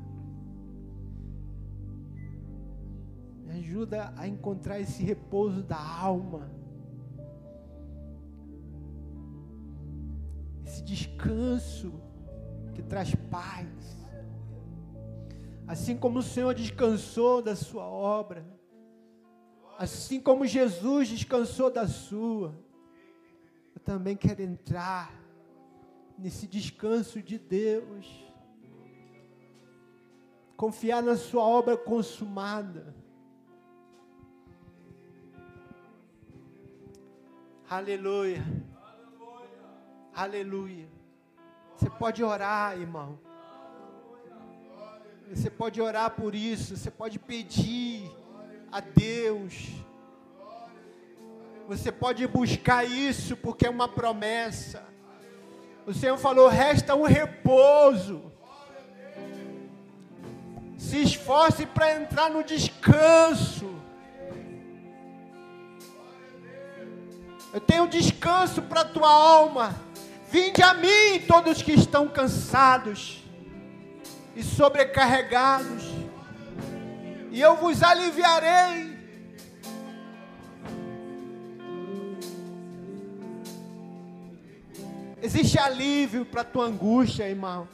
Me 3.44 3.54
ajuda 3.58 4.14
a 4.16 4.28
encontrar 4.28 4.80
esse 4.80 5.04
repouso 5.04 5.64
da 5.64 5.80
alma. 5.80 6.61
Esse 10.82 11.08
descanso 11.08 11.94
que 12.74 12.82
traz 12.82 13.14
paz. 13.30 13.68
Assim 15.68 15.96
como 15.96 16.20
o 16.20 16.24
Senhor 16.24 16.54
descansou 16.54 17.42
da 17.42 17.56
sua 17.56 17.88
obra, 17.88 18.46
assim 19.78 20.20
como 20.20 20.46
Jesus 20.46 21.08
descansou 21.08 21.72
da 21.72 21.88
sua, 21.88 22.58
eu 23.74 23.82
também 23.82 24.18
quero 24.18 24.42
entrar 24.42 25.14
nesse 26.18 26.48
descanso 26.48 27.22
de 27.22 27.38
Deus 27.38 28.08
confiar 30.58 31.02
na 31.02 31.16
Sua 31.16 31.44
obra 31.44 31.76
consumada. 31.76 32.94
Aleluia. 37.68 38.44
Aleluia. 40.22 40.88
Você 41.76 41.90
pode 41.90 42.24
orar, 42.24 42.80
irmão. 42.80 43.18
Você 45.34 45.50
pode 45.50 45.82
orar 45.82 46.12
por 46.12 46.36
isso. 46.36 46.78
Você 46.78 46.92
pode 46.92 47.18
pedir 47.18 48.08
a 48.72 48.80
Deus. 48.82 49.70
Você 51.68 51.92
pode 51.92 52.28
buscar 52.28 52.86
isso 52.86 53.36
porque 53.36 53.66
é 53.66 53.70
uma 53.72 53.88
promessa. 53.88 54.84
O 55.88 55.92
Senhor 55.92 56.20
falou: 56.20 56.48
resta 56.48 56.94
um 56.94 57.02
repouso. 57.02 58.22
Se 60.78 61.02
esforce 61.02 61.66
para 61.66 61.96
entrar 61.96 62.30
no 62.30 62.44
descanso. 62.44 63.74
Eu 67.52 67.60
tenho 67.60 67.88
descanso 67.88 68.62
para 68.62 68.82
a 68.82 68.86
tua 68.86 69.12
alma. 69.12 69.90
Vinde 70.32 70.64
a 70.64 70.74
mim, 70.74 71.20
todos 71.28 71.62
que 71.62 71.74
estão 71.74 72.08
cansados 72.08 73.22
e 74.34 74.42
sobrecarregados, 74.42 75.84
e 77.30 77.42
eu 77.42 77.58
vos 77.58 77.84
aliviarei. 77.84 78.98
Existe 85.22 85.60
alívio 85.60 86.26
para 86.26 86.42
a 86.42 86.46
tua 86.46 86.66
angústia, 86.66 87.28
irmão. 87.28 87.68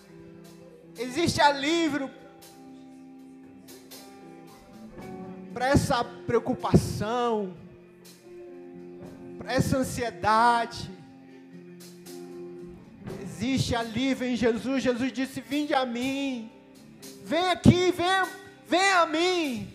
Existe 0.97 1.39
alívio 1.39 2.09
para 5.53 5.67
essa 5.67 6.03
preocupação, 6.03 7.55
para 9.37 9.53
essa 9.53 9.77
ansiedade. 9.77 10.96
Existe 13.39 13.75
alívio 13.75 14.27
em 14.27 14.35
Jesus. 14.35 14.81
Jesus 14.81 15.13
disse: 15.13 15.39
Vinde 15.41 15.71
a 15.71 15.85
mim. 15.85 16.49
Vem 17.23 17.51
aqui, 17.51 17.91
vem, 17.91 18.07
vem 18.67 18.91
a 18.93 19.05
mim. 19.05 19.71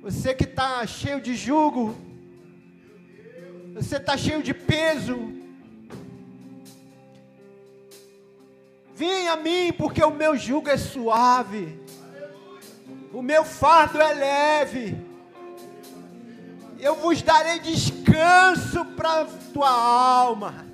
Você 0.00 0.34
que 0.34 0.44
está 0.44 0.86
cheio 0.86 1.20
de 1.20 1.34
jugo, 1.36 1.94
você 3.74 3.96
está 3.98 4.16
cheio 4.16 4.42
de 4.42 4.54
peso. 4.54 5.30
Vem 8.94 9.28
a 9.28 9.36
mim, 9.36 9.74
porque 9.76 10.02
o 10.02 10.10
meu 10.10 10.38
jugo 10.38 10.70
é 10.70 10.78
suave. 10.78 11.78
O 13.12 13.20
meu 13.20 13.44
fardo 13.44 14.00
é 14.00 14.14
leve. 14.14 14.96
Eu 16.80 16.94
vos 16.96 17.20
darei 17.20 17.58
descanso 17.60 18.01
para 19.02 19.22
a 19.22 19.24
tua 19.52 19.70
alma. 19.70 20.66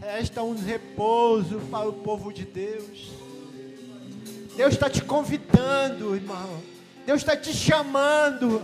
Resta 0.00 0.42
um 0.42 0.54
repouso 0.54 1.60
para 1.70 1.88
o 1.88 1.92
povo 1.92 2.32
de 2.32 2.44
Deus. 2.44 3.10
Deus 4.56 4.74
está 4.74 4.88
te 4.88 5.02
convidando, 5.02 6.14
irmão. 6.14 6.62
Deus 7.06 7.20
está 7.20 7.36
te 7.36 7.52
chamando 7.52 8.62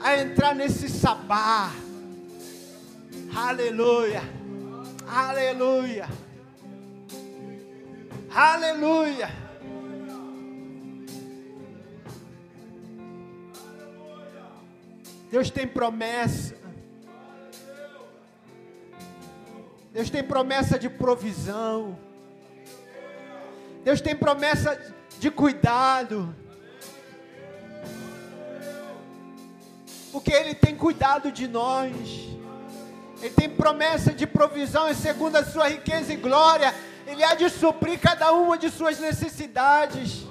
a 0.00 0.16
entrar 0.16 0.54
nesse 0.54 0.88
sabá. 0.88 1.70
Aleluia. 3.34 4.22
Aleluia. 5.06 6.08
Aleluia. 8.30 9.45
Deus 15.30 15.50
tem 15.50 15.66
promessa. 15.66 16.56
Deus 19.92 20.10
tem 20.10 20.22
promessa 20.22 20.78
de 20.78 20.88
provisão. 20.88 21.98
Deus 23.82 24.00
tem 24.00 24.14
promessa 24.16 24.94
de 25.18 25.30
cuidado. 25.30 26.34
Porque 30.12 30.32
Ele 30.32 30.54
tem 30.54 30.76
cuidado 30.76 31.32
de 31.32 31.48
nós. 31.48 31.92
Ele 33.20 33.30
tem 33.30 33.48
promessa 33.48 34.12
de 34.12 34.26
provisão, 34.26 34.88
e 34.88 34.94
segundo 34.94 35.36
a 35.36 35.44
sua 35.44 35.68
riqueza 35.68 36.12
e 36.12 36.16
glória, 36.16 36.74
ele 37.06 37.24
há 37.24 37.34
de 37.34 37.48
suprir 37.48 37.98
cada 37.98 38.32
uma 38.32 38.58
de 38.58 38.68
suas 38.70 38.98
necessidades. 38.98 40.26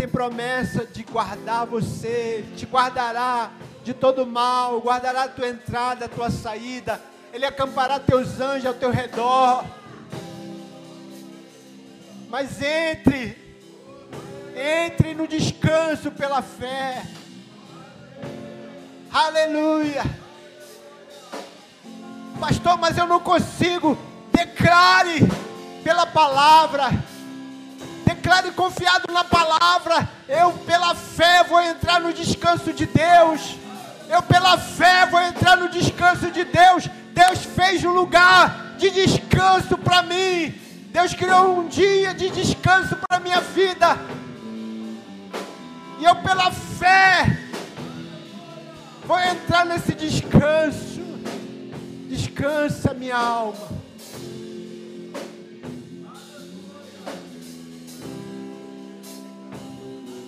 Tem 0.00 0.08
promessa 0.08 0.86
de 0.86 1.02
guardar 1.02 1.66
você, 1.66 2.42
te 2.56 2.64
guardará 2.64 3.50
de 3.84 3.92
todo 3.92 4.26
mal, 4.26 4.80
guardará 4.80 5.24
a 5.24 5.28
tua 5.28 5.46
entrada, 5.46 6.06
a 6.06 6.08
tua 6.08 6.30
saída. 6.30 6.98
Ele 7.34 7.44
acampará 7.44 8.00
teus 8.00 8.40
anjos 8.40 8.64
ao 8.64 8.72
teu 8.72 8.90
redor. 8.90 9.62
Mas 12.30 12.62
entre, 12.62 13.36
entre 14.56 15.12
no 15.12 15.28
descanso 15.28 16.10
pela 16.10 16.40
fé. 16.40 17.02
Aleluia. 19.12 20.02
Pastor, 22.40 22.78
mas 22.78 22.96
eu 22.96 23.06
não 23.06 23.20
consigo. 23.20 23.98
Declare 24.32 25.28
pela 25.84 26.06
palavra. 26.06 26.88
Declare 28.14 28.50
confiado 28.50 29.12
na 29.12 29.22
palavra. 29.22 30.08
Eu, 30.28 30.52
pela 30.66 30.96
fé, 30.96 31.44
vou 31.44 31.62
entrar 31.62 32.00
no 32.00 32.12
descanso 32.12 32.72
de 32.72 32.84
Deus. 32.84 33.56
Eu, 34.08 34.20
pela 34.22 34.58
fé, 34.58 35.06
vou 35.06 35.20
entrar 35.20 35.56
no 35.56 35.68
descanso 35.68 36.28
de 36.28 36.42
Deus. 36.44 36.88
Deus 37.12 37.44
fez 37.44 37.84
um 37.84 37.92
lugar 37.92 38.74
de 38.78 38.90
descanso 38.90 39.78
para 39.78 40.02
mim. 40.02 40.52
Deus 40.92 41.14
criou 41.14 41.60
um 41.60 41.68
dia 41.68 42.12
de 42.12 42.30
descanso 42.30 42.96
para 42.96 43.20
minha 43.20 43.40
vida. 43.40 43.96
E 46.00 46.04
eu, 46.04 46.16
pela 46.16 46.50
fé, 46.50 47.38
vou 49.04 49.20
entrar 49.20 49.64
nesse 49.64 49.94
descanso. 49.94 51.00
Descansa, 52.08 52.92
minha 52.92 53.16
alma. 53.16 53.79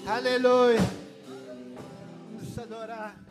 Aleluia. 0.07 0.80
Vamos 2.34 2.59
adorar. 2.59 3.21